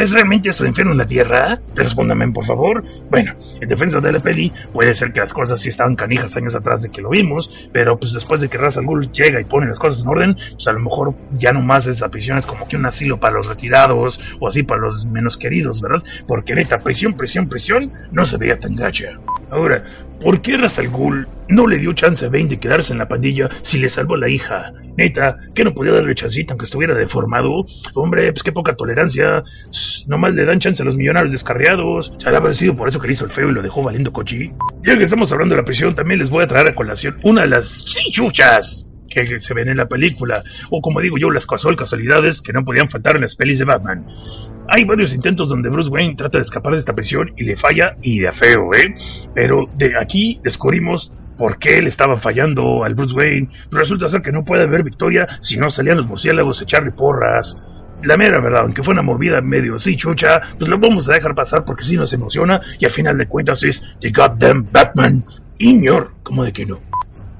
¿Es 0.00 0.10
realmente 0.10 0.48
eso 0.48 0.64
el 0.64 0.70
infierno 0.70 0.92
en 0.92 0.98
la 0.98 1.06
tierra? 1.06 1.60
Respóndame, 1.74 2.30
por 2.32 2.46
favor. 2.46 2.82
Bueno, 3.10 3.34
en 3.60 3.68
defensa 3.68 4.00
de 4.00 4.12
la 4.12 4.20
peli, 4.20 4.50
puede 4.72 4.94
ser 4.94 5.12
que 5.12 5.20
las 5.20 5.34
cosas 5.34 5.60
sí 5.60 5.68
estaban 5.68 5.96
canijas 5.96 6.34
años 6.36 6.54
atrás 6.54 6.82
de 6.82 6.88
que 6.88 7.02
lo 7.02 7.10
vimos, 7.10 7.68
pero 7.72 7.98
pues 7.98 8.12
después 8.12 8.40
de 8.40 8.48
que 8.48 8.56
Ra's 8.56 8.78
llega 9.12 9.40
y 9.40 9.44
pone 9.44 9.66
las 9.66 9.78
cosas 9.78 10.02
en 10.02 10.08
orden, 10.08 10.34
pues 10.34 10.66
a 10.66 10.72
lo 10.72 10.80
mejor 10.80 11.14
ya 11.36 11.52
no 11.52 11.60
más 11.60 11.86
esa 11.86 12.08
prisión 12.08 12.38
es 12.38 12.46
como 12.46 12.66
que 12.66 12.76
un 12.76 12.86
asilo 12.86 13.20
para 13.20 13.34
los 13.34 13.48
retirados 13.48 14.18
o 14.40 14.48
así 14.48 14.62
para 14.62 14.80
los 14.80 15.04
menos 15.06 15.36
queridos, 15.36 15.82
¿verdad? 15.82 16.02
Porque 16.26 16.54
neta, 16.54 16.78
prisión, 16.78 17.14
prisión, 17.14 17.48
prisión, 17.48 17.92
no 18.12 18.24
se 18.24 18.38
veía 18.38 18.58
tan 18.58 18.74
gacha. 18.74 19.18
Ahora, 19.50 19.84
¿por 20.22 20.40
qué 20.40 20.56
Ra's 20.56 20.78
al 20.78 20.88
Ghul 20.88 21.28
no 21.48 21.66
le 21.66 21.78
dio 21.78 21.92
chance 21.92 22.24
a 22.24 22.28
Bane 22.28 22.46
de 22.46 22.58
quedarse 22.58 22.92
en 22.92 22.98
la 22.98 23.08
pandilla 23.08 23.48
si 23.62 23.78
le 23.78 23.88
salvó 23.88 24.14
a 24.14 24.18
la 24.18 24.28
hija? 24.28 24.72
Neta, 24.96 25.36
que 25.54 25.64
no 25.64 25.74
podía 25.74 25.92
darle 25.92 26.14
chancita 26.14 26.52
aunque 26.52 26.64
estuviera 26.64 26.94
deformado. 26.94 27.64
Hombre, 27.94 28.32
pues 28.32 28.42
qué 28.42 28.52
poca 28.52 28.74
tolerancia. 28.74 29.42
Nomás 30.06 30.34
le 30.34 30.44
dan 30.44 30.58
chance 30.58 30.82
a 30.82 30.86
los 30.86 30.96
millonarios 30.96 31.32
descarriados. 31.32 32.12
Se 32.18 32.28
habrá 32.28 32.52
sido 32.54 32.76
por 32.76 32.88
eso 32.88 33.00
que 33.00 33.08
le 33.08 33.14
hizo 33.14 33.24
el 33.24 33.30
feo 33.30 33.50
y 33.50 33.52
lo 33.52 33.62
dejó 33.62 33.82
valiendo 33.82 34.12
cochi. 34.12 34.50
Ya 34.86 34.96
que 34.96 35.04
estamos 35.04 35.32
hablando 35.32 35.54
de 35.54 35.62
la 35.62 35.64
prisión, 35.64 35.94
también 35.94 36.20
les 36.20 36.30
voy 36.30 36.44
a 36.44 36.46
traer 36.46 36.70
a 36.70 36.74
colación 36.74 37.18
una 37.22 37.42
de 37.42 37.48
las 37.48 37.84
chichuchas 37.84 38.91
que 39.12 39.40
se 39.40 39.54
ven 39.54 39.68
en 39.68 39.76
la 39.76 39.86
película, 39.86 40.42
o 40.70 40.80
como 40.80 41.00
digo 41.00 41.18
yo, 41.18 41.30
las 41.30 41.46
casual 41.46 41.76
casualidades 41.76 42.40
que 42.40 42.52
no 42.52 42.64
podían 42.64 42.88
faltar 42.88 43.16
en 43.16 43.22
las 43.22 43.36
pelis 43.36 43.58
de 43.58 43.64
Batman. 43.64 44.06
Hay 44.68 44.84
varios 44.84 45.14
intentos 45.14 45.48
donde 45.48 45.68
Bruce 45.68 45.90
Wayne 45.90 46.14
trata 46.14 46.38
de 46.38 46.42
escapar 46.42 46.72
de 46.74 46.78
esta 46.80 46.94
prisión 46.94 47.32
y 47.36 47.44
le 47.44 47.56
falla 47.56 47.96
y 48.00 48.20
de 48.20 48.32
feo, 48.32 48.72
¿eh? 48.74 48.94
Pero 49.34 49.68
de 49.76 49.98
aquí 49.98 50.40
descubrimos 50.42 51.12
por 51.36 51.58
qué 51.58 51.82
le 51.82 51.88
estaba 51.88 52.16
fallando 52.16 52.84
al 52.84 52.94
Bruce 52.94 53.14
Wayne. 53.14 53.48
Resulta 53.70 54.08
ser 54.08 54.22
que 54.22 54.32
no 54.32 54.44
puede 54.44 54.64
haber 54.64 54.82
victoria 54.82 55.26
si 55.40 55.56
no 55.56 55.70
salían 55.70 55.96
los 55.96 56.06
murciélagos 56.06 56.60
a 56.60 56.64
echarle 56.64 56.92
porras. 56.92 57.60
La 58.04 58.16
mera 58.16 58.40
verdad, 58.40 58.62
aunque 58.62 58.82
fue 58.82 58.94
una 58.94 59.02
movida 59.02 59.40
medio 59.40 59.76
así 59.76 59.96
chucha, 59.96 60.40
pues 60.58 60.68
lo 60.68 60.78
vamos 60.78 61.08
a 61.08 61.12
dejar 61.12 61.34
pasar 61.34 61.64
porque 61.64 61.84
sí 61.84 61.96
nos 61.96 62.12
emociona 62.12 62.60
y 62.78 62.84
al 62.84 62.90
final 62.90 63.16
de 63.16 63.26
cuentas 63.26 63.62
es 63.62 63.82
The 64.00 64.10
Goddamn 64.10 64.68
Batman. 64.72 65.24
Ignor, 65.58 66.12
como 66.22 66.44
de 66.44 66.52
que 66.52 66.66
no. 66.66 66.80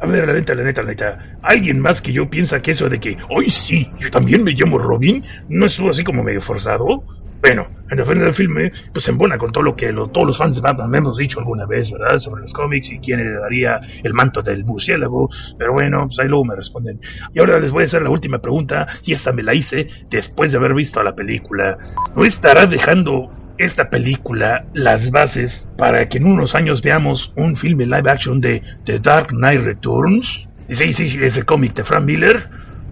A 0.02 0.06
ver, 0.06 0.26
la 0.26 0.32
neta, 0.32 0.52
la 0.56 0.64
neta, 0.64 0.82
la 0.82 0.88
neta. 0.88 1.18
¿Alguien 1.42 1.78
más 1.78 2.02
que 2.02 2.12
yo 2.12 2.28
piensa 2.28 2.60
que 2.60 2.72
eso 2.72 2.88
de 2.88 2.98
que, 2.98 3.16
hoy 3.30 3.48
sí, 3.48 3.88
yo 4.00 4.10
también 4.10 4.42
me 4.42 4.50
llamo 4.50 4.76
Robin, 4.76 5.24
no 5.48 5.66
estuvo 5.66 5.90
así 5.90 6.02
como 6.02 6.24
medio 6.24 6.40
forzado? 6.40 7.04
Bueno, 7.40 7.68
en 7.88 7.96
defensa 7.96 8.24
del 8.24 8.34
filme, 8.34 8.72
pues 8.92 9.06
embona 9.06 9.38
con 9.38 9.52
todo 9.52 9.62
lo 9.62 9.76
que 9.76 9.92
todos 9.92 10.26
los 10.26 10.36
fans 10.36 10.56
de 10.56 10.60
Batman 10.60 10.92
hemos 10.92 11.18
dicho 11.18 11.38
alguna 11.38 11.66
vez, 11.66 11.92
¿verdad? 11.92 12.18
Sobre 12.18 12.42
los 12.42 12.52
cómics 12.52 12.90
y 12.90 12.98
quién 12.98 13.20
le 13.20 13.38
daría 13.38 13.78
el 14.02 14.12
manto 14.12 14.42
del 14.42 14.64
murciélago. 14.64 15.28
Pero 15.56 15.72
bueno, 15.72 16.06
pues 16.06 16.18
ahí 16.18 16.26
luego 16.26 16.46
me 16.46 16.56
responden. 16.56 16.98
Y 17.32 17.38
ahora 17.38 17.60
les 17.60 17.70
voy 17.70 17.82
a 17.82 17.84
hacer 17.84 18.02
la 18.02 18.10
última 18.10 18.40
pregunta, 18.40 18.88
y 19.04 19.12
esta 19.12 19.32
me 19.32 19.44
la 19.44 19.54
hice 19.54 19.86
después 20.10 20.50
de 20.50 20.58
haber 20.58 20.74
visto 20.74 21.00
la 21.00 21.14
película. 21.14 21.78
¿No 22.16 22.24
estará 22.24 22.66
dejando 22.66 23.30
esta 23.64 23.88
película 23.90 24.66
las 24.72 25.10
bases 25.10 25.70
para 25.76 26.08
que 26.08 26.18
en 26.18 26.26
unos 26.26 26.54
años 26.54 26.82
veamos 26.82 27.32
un 27.36 27.56
filme 27.56 27.84
live 27.86 28.10
action 28.10 28.40
de 28.40 28.62
The 28.84 28.98
Dark 28.98 29.28
Knight 29.28 29.62
Returns? 29.62 30.48
Y 30.68 30.74
sí, 30.76 30.92
sí, 30.92 31.18
ese 31.22 31.44
cómic 31.44 31.74
de 31.74 31.84
Frank 31.84 32.04
Miller. 32.04 32.48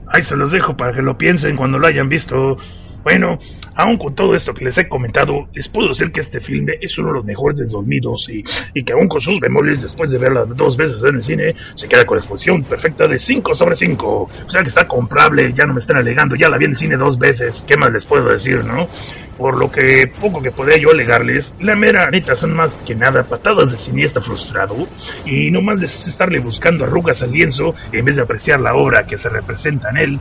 Ahí 0.06 0.22
se 0.22 0.36
los 0.36 0.50
dejo 0.50 0.76
para 0.76 0.92
que 0.92 1.02
lo 1.02 1.16
piensen 1.16 1.56
cuando 1.56 1.78
lo 1.78 1.86
hayan 1.86 2.08
visto. 2.08 2.56
Bueno, 3.02 3.38
aún 3.74 3.96
con 3.96 4.14
todo 4.14 4.34
esto 4.34 4.52
que 4.52 4.64
les 4.64 4.76
he 4.78 4.88
comentado, 4.88 5.48
les 5.54 5.68
puedo 5.68 5.88
decir 5.88 6.12
que 6.12 6.20
este 6.20 6.40
filme 6.40 6.74
es 6.80 6.98
uno 6.98 7.08
de 7.08 7.14
los 7.14 7.24
mejores 7.24 7.60
del 7.60 7.68
2012 7.68 8.34
y, 8.34 8.44
y 8.74 8.84
que 8.84 8.92
aún 8.92 9.08
con 9.08 9.20
sus 9.20 9.40
bemoles, 9.40 9.82
después 9.82 10.10
de 10.10 10.18
verla 10.18 10.44
dos 10.44 10.76
veces 10.76 11.02
en 11.04 11.16
el 11.16 11.22
cine, 11.22 11.54
se 11.74 11.88
queda 11.88 12.04
con 12.04 12.16
la 12.16 12.20
exposición 12.20 12.62
perfecta 12.62 13.06
de 13.06 13.18
5 13.18 13.54
sobre 13.54 13.74
5. 13.74 14.06
O 14.06 14.50
sea 14.50 14.62
que 14.62 14.68
está 14.68 14.86
comprable, 14.86 15.52
ya 15.54 15.64
no 15.64 15.74
me 15.74 15.80
están 15.80 15.96
alegando, 15.96 16.36
ya 16.36 16.48
la 16.48 16.58
vi 16.58 16.66
en 16.66 16.72
el 16.72 16.76
cine 16.76 16.96
dos 16.96 17.18
veces, 17.18 17.64
¿qué 17.66 17.76
más 17.76 17.90
les 17.90 18.04
puedo 18.04 18.28
decir, 18.28 18.64
no? 18.64 18.86
Por 19.38 19.58
lo 19.58 19.70
que 19.70 20.12
poco 20.20 20.42
que 20.42 20.50
podría 20.50 20.76
yo 20.76 20.90
alegarles, 20.90 21.54
la 21.60 21.74
mera 21.74 22.10
neta 22.10 22.36
son 22.36 22.54
más 22.54 22.74
que 22.84 22.94
nada 22.94 23.22
patadas 23.22 23.72
de 23.72 23.78
cineasta 23.78 24.20
frustrado 24.20 24.76
y 25.24 25.50
no 25.50 25.62
más 25.62 25.80
de 25.80 25.86
estarle 25.86 26.40
buscando 26.40 26.84
arrugas 26.84 27.22
al 27.22 27.32
lienzo 27.32 27.74
en 27.90 28.04
vez 28.04 28.16
de 28.16 28.22
apreciar 28.22 28.60
la 28.60 28.74
obra 28.74 29.06
que 29.06 29.16
se 29.16 29.30
representa 29.30 29.88
en 29.90 29.96
él. 29.96 30.20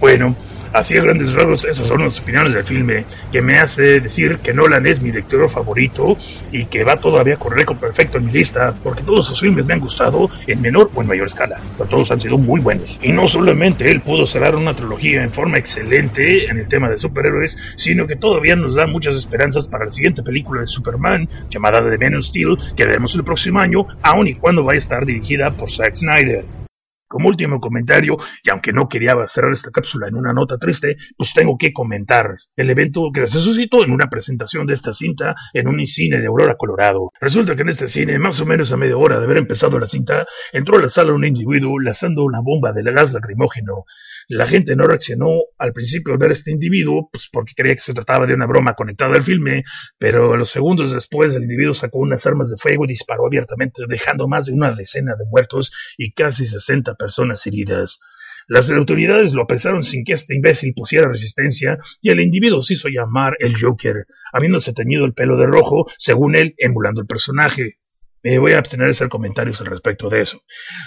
Bueno, 0.00 0.34
así 0.76 0.96
a 0.96 1.02
grandes 1.02 1.32
rasgos, 1.32 1.64
esas 1.64 1.88
son 1.88 2.04
las 2.04 2.20
opiniones 2.20 2.54
del 2.54 2.64
filme, 2.64 3.04
que 3.32 3.40
me 3.40 3.56
hace 3.58 4.00
decir 4.00 4.38
que 4.38 4.52
Nolan 4.52 4.86
es 4.86 5.00
mi 5.00 5.10
director 5.10 5.48
favorito 5.48 6.16
y 6.52 6.66
que 6.66 6.84
va 6.84 6.96
todavía 6.96 7.36
con 7.36 7.54
perfecto 7.78 8.18
en 8.18 8.26
mi 8.26 8.32
lista, 8.32 8.74
porque 8.82 9.02
todos 9.02 9.26
sus 9.26 9.40
filmes 9.40 9.66
me 9.66 9.74
han 9.74 9.80
gustado 9.80 10.28
en 10.46 10.60
menor 10.60 10.90
o 10.94 11.00
en 11.00 11.08
mayor 11.08 11.26
escala, 11.26 11.60
pero 11.76 11.88
todos 11.88 12.10
han 12.10 12.20
sido 12.20 12.36
muy 12.36 12.60
buenos. 12.60 12.98
Y 13.02 13.12
no 13.12 13.26
solamente 13.26 13.90
él 13.90 14.02
pudo 14.02 14.26
cerrar 14.26 14.54
una 14.54 14.74
trilogía 14.74 15.22
en 15.22 15.30
forma 15.30 15.58
excelente 15.58 16.46
en 16.50 16.58
el 16.58 16.68
tema 16.68 16.90
de 16.90 16.98
superhéroes, 16.98 17.56
sino 17.76 18.06
que 18.06 18.16
todavía 18.16 18.54
nos 18.54 18.74
da 18.74 18.86
muchas 18.86 19.14
esperanzas 19.14 19.68
para 19.68 19.86
la 19.86 19.90
siguiente 19.90 20.22
película 20.22 20.60
de 20.60 20.66
Superman, 20.66 21.28
llamada 21.48 21.78
The 21.78 21.98
Man 21.98 22.16
of 22.16 22.24
Steel, 22.24 22.56
que 22.76 22.84
veremos 22.84 23.14
el 23.14 23.24
próximo 23.24 23.60
año, 23.60 23.86
aun 24.02 24.26
y 24.26 24.34
cuando 24.34 24.64
va 24.64 24.74
a 24.74 24.76
estar 24.76 25.04
dirigida 25.04 25.50
por 25.50 25.70
Zack 25.70 25.94
Snyder. 25.96 26.65
Como 27.16 27.30
último 27.30 27.60
comentario, 27.60 28.18
y 28.44 28.50
aunque 28.50 28.74
no 28.74 28.90
quería 28.90 29.14
cerrar 29.26 29.50
esta 29.50 29.70
cápsula 29.70 30.06
en 30.06 30.16
una 30.16 30.34
nota 30.34 30.58
triste, 30.58 30.98
pues 31.16 31.32
tengo 31.32 31.56
que 31.56 31.72
comentar 31.72 32.36
el 32.54 32.68
evento 32.68 33.08
que 33.10 33.26
se 33.26 33.38
suscitó 33.38 33.82
en 33.82 33.90
una 33.90 34.10
presentación 34.10 34.66
de 34.66 34.74
esta 34.74 34.92
cinta 34.92 35.34
en 35.54 35.66
un 35.66 35.86
cine 35.86 36.20
de 36.20 36.26
Aurora, 36.26 36.56
Colorado. 36.58 37.12
Resulta 37.18 37.56
que 37.56 37.62
en 37.62 37.70
este 37.70 37.88
cine, 37.88 38.18
más 38.18 38.38
o 38.42 38.44
menos 38.44 38.70
a 38.70 38.76
media 38.76 38.98
hora 38.98 39.18
de 39.18 39.24
haber 39.24 39.38
empezado 39.38 39.78
la 39.78 39.86
cinta, 39.86 40.26
entró 40.52 40.76
a 40.76 40.82
la 40.82 40.90
sala 40.90 41.14
un 41.14 41.24
individuo 41.24 41.80
lanzando 41.80 42.22
una 42.22 42.40
bomba 42.42 42.74
de 42.74 42.82
gas 42.82 43.14
lacrimógeno. 43.14 43.86
La 44.28 44.48
gente 44.48 44.74
no 44.74 44.86
reaccionó 44.86 45.28
al 45.56 45.72
principio 45.72 46.12
al 46.12 46.18
ver 46.18 46.30
a 46.30 46.32
este 46.32 46.50
individuo, 46.50 47.08
pues 47.12 47.28
porque 47.30 47.52
creía 47.54 47.74
que 47.74 47.80
se 47.80 47.94
trataba 47.94 48.26
de 48.26 48.34
una 48.34 48.46
broma 48.46 48.74
conectada 48.74 49.14
al 49.14 49.22
filme, 49.22 49.62
pero 49.98 50.36
los 50.36 50.50
segundos 50.50 50.92
después 50.92 51.34
el 51.34 51.44
individuo 51.44 51.74
sacó 51.74 51.98
unas 51.98 52.26
armas 52.26 52.50
de 52.50 52.56
fuego 52.56 52.84
y 52.84 52.88
disparó 52.88 53.26
abiertamente, 53.26 53.82
dejando 53.88 54.26
más 54.26 54.46
de 54.46 54.54
una 54.54 54.72
decena 54.72 55.14
de 55.16 55.26
muertos 55.30 55.72
y 55.96 56.12
casi 56.12 56.44
60 56.44 56.94
personas 56.96 57.46
heridas. 57.46 58.00
Las 58.48 58.70
autoridades 58.70 59.32
lo 59.32 59.42
apresaron 59.42 59.82
sin 59.82 60.04
que 60.04 60.14
este 60.14 60.34
imbécil 60.34 60.72
pusiera 60.74 61.08
resistencia 61.08 61.78
y 62.00 62.10
el 62.10 62.20
individuo 62.20 62.62
se 62.62 62.74
hizo 62.74 62.88
llamar 62.88 63.36
el 63.38 63.60
Joker, 63.60 64.06
habiéndose 64.32 64.72
teñido 64.72 65.04
el 65.04 65.14
pelo 65.14 65.36
de 65.36 65.46
rojo, 65.46 65.86
según 65.98 66.36
él, 66.36 66.54
emulando 66.58 67.00
el 67.00 67.06
personaje. 67.06 67.78
Me 68.22 68.38
voy 68.38 68.52
a 68.52 68.58
abstener 68.58 68.86
de 68.86 68.90
hacer 68.90 69.08
comentarios 69.08 69.60
al 69.60 69.66
respecto 69.68 70.08
de 70.08 70.20
eso. 70.22 70.42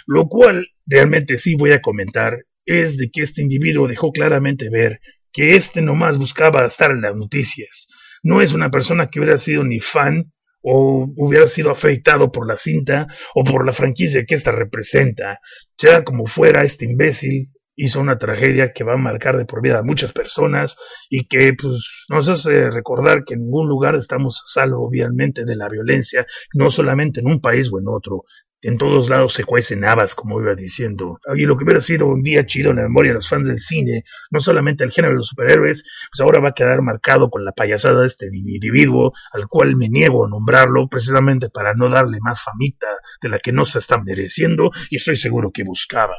Lo 0.08 0.28
cual 0.28 0.68
realmente 0.86 1.38
sí 1.38 1.56
voy 1.56 1.72
a 1.72 1.82
comentar 1.82 2.46
es 2.70 2.98
de 2.98 3.10
que 3.10 3.24
este 3.24 3.42
individuo 3.42 3.88
dejó 3.88 4.12
claramente 4.12 4.70
ver 4.70 5.00
que 5.32 5.56
este 5.56 5.82
nomás 5.82 6.18
buscaba 6.18 6.66
estar 6.66 6.92
en 6.92 7.02
las 7.02 7.16
noticias. 7.16 7.88
No 8.24 8.42
es 8.42 8.54
una 8.54 8.70
persona 8.70 9.10
que 9.10 9.20
hubiera 9.20 9.38
sido 9.38 9.64
ni 9.64 9.80
fan 9.80 10.32
o 10.62 11.08
hubiera 11.16 11.48
sido 11.48 11.72
afectado 11.72 12.32
por 12.32 12.48
la 12.48 12.58
cinta 12.58 13.08
o 13.34 13.44
por 13.44 13.66
la 13.66 13.72
franquicia 13.72 14.26
que 14.26 14.36
ésta 14.36 14.52
representa. 14.52 15.40
Sea 15.78 16.04
como 16.04 16.26
fuera, 16.26 16.64
este 16.64 16.86
imbécil 16.86 17.50
hizo 17.76 18.02
una 18.02 18.18
tragedia 18.18 18.74
que 18.74 18.84
va 18.84 18.94
a 18.94 18.98
marcar 18.98 19.38
de 19.38 19.46
por 19.46 19.62
vida 19.62 19.80
a 19.80 19.84
muchas 19.84 20.12
personas 20.12 20.78
y 21.10 21.28
que 21.28 21.54
pues, 21.54 22.06
nos 22.10 22.28
hace 22.28 22.70
recordar 22.70 23.24
que 23.24 23.36
en 23.36 23.42
ningún 23.42 23.70
lugar 23.70 23.96
estamos 23.96 24.42
a 24.44 24.46
salvo 24.46 24.86
obviamente 24.86 25.46
de 25.46 25.56
la 25.56 25.70
violencia, 25.70 26.26
no 26.54 26.70
solamente 26.72 27.22
en 27.22 27.28
un 27.28 27.40
país 27.40 27.72
o 27.72 27.80
en 27.80 27.88
otro. 27.88 28.26
En 28.62 28.78
todos 28.78 29.10
lados 29.10 29.34
se 29.34 29.46
cuecen 29.46 29.86
habas, 29.86 30.16
como 30.16 30.42
iba 30.42 30.54
diciendo. 30.54 31.20
Y 31.36 31.44
lo 31.46 31.58
que 31.58 31.64
hubiera 31.64 31.80
sido 31.80 32.08
un 32.08 32.22
día 32.22 32.46
chido 32.46 32.72
en 32.72 32.78
la 32.78 32.84
memoria 32.84 33.12
de 33.12 33.16
los 33.16 33.30
fans 33.30 33.48
del 33.48 33.60
cine, 33.60 34.04
no 34.32 34.42
solamente 34.42 34.84
el 34.84 34.92
género 34.92 35.14
de 35.14 35.20
los 35.20 35.28
superhéroes, 35.28 35.84
pues 36.12 36.20
ahora 36.20 36.42
va 36.42 36.50
a 36.50 36.54
quedar 36.54 36.82
marcado 36.82 37.30
con 37.30 37.46
la 37.46 37.54
payasada 37.54 38.02
de 38.02 38.08
este 38.08 38.28
individuo, 38.28 39.14
al 39.32 39.48
cual 39.48 39.78
me 39.78 39.88
niego 39.88 40.26
a 40.26 40.30
nombrarlo, 40.30 40.90
precisamente 40.90 41.50
para 41.50 41.74
no 41.74 41.90
darle 41.90 42.18
más 42.22 42.42
famita 42.44 42.88
de 43.22 43.30
la 43.30 43.40
que 43.40 43.54
no 43.54 43.64
se 43.64 43.80
está 43.80 43.98
mereciendo, 44.02 44.72
y 44.90 44.98
estoy 44.98 45.16
seguro 45.16 45.52
que 45.54 45.64
buscaba. 45.64 46.16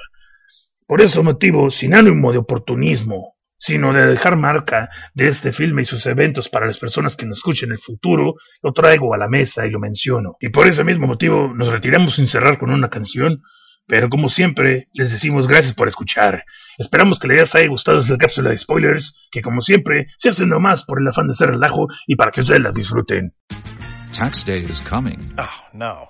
Por 0.86 1.02
ese 1.02 1.20
motivo, 1.20 1.70
sin 1.70 1.94
ánimo 1.94 2.32
de 2.32 2.38
oportunismo, 2.38 3.34
sino 3.60 3.92
de 3.92 4.06
dejar 4.06 4.36
marca 4.36 4.88
de 5.14 5.28
este 5.28 5.52
filme 5.52 5.82
y 5.82 5.84
sus 5.84 6.06
eventos 6.06 6.48
para 6.48 6.66
las 6.66 6.78
personas 6.78 7.14
que 7.14 7.26
nos 7.26 7.38
escuchen 7.38 7.68
en 7.68 7.74
el 7.74 7.78
futuro, 7.78 8.34
lo 8.62 8.72
traigo 8.72 9.14
a 9.14 9.18
la 9.18 9.28
mesa 9.28 9.66
y 9.66 9.70
lo 9.70 9.78
menciono. 9.78 10.36
Y 10.40 10.48
por 10.48 10.66
ese 10.66 10.82
mismo 10.82 11.06
motivo 11.06 11.52
nos 11.54 11.68
retiramos 11.68 12.14
sin 12.14 12.26
cerrar 12.26 12.58
con 12.58 12.70
una 12.70 12.88
canción, 12.88 13.42
pero 13.86 14.08
como 14.08 14.30
siempre 14.30 14.88
les 14.94 15.12
decimos 15.12 15.46
gracias 15.46 15.74
por 15.74 15.88
escuchar. 15.88 16.44
Esperamos 16.78 17.18
que 17.18 17.28
les 17.28 17.54
haya 17.54 17.68
gustado 17.68 17.98
esta 17.98 18.16
cápsula 18.16 18.50
de 18.50 18.58
spoilers, 18.58 19.28
que 19.30 19.42
como 19.42 19.60
siempre 19.60 20.06
se 20.16 20.30
hacen 20.30 20.48
nomás 20.48 20.82
por 20.84 21.00
el 21.00 21.08
afán 21.08 21.26
de 21.26 21.32
hacer 21.32 21.50
relajo 21.50 21.86
y 22.06 22.16
para 22.16 22.32
que 22.32 22.40
ustedes 22.40 22.62
las 22.62 22.74
disfruten. 22.74 23.34
Tax 24.16 24.44
day 24.44 24.60
is 24.60 24.80
coming. 24.80 25.18
Oh, 25.38 25.68
no. 25.74 26.09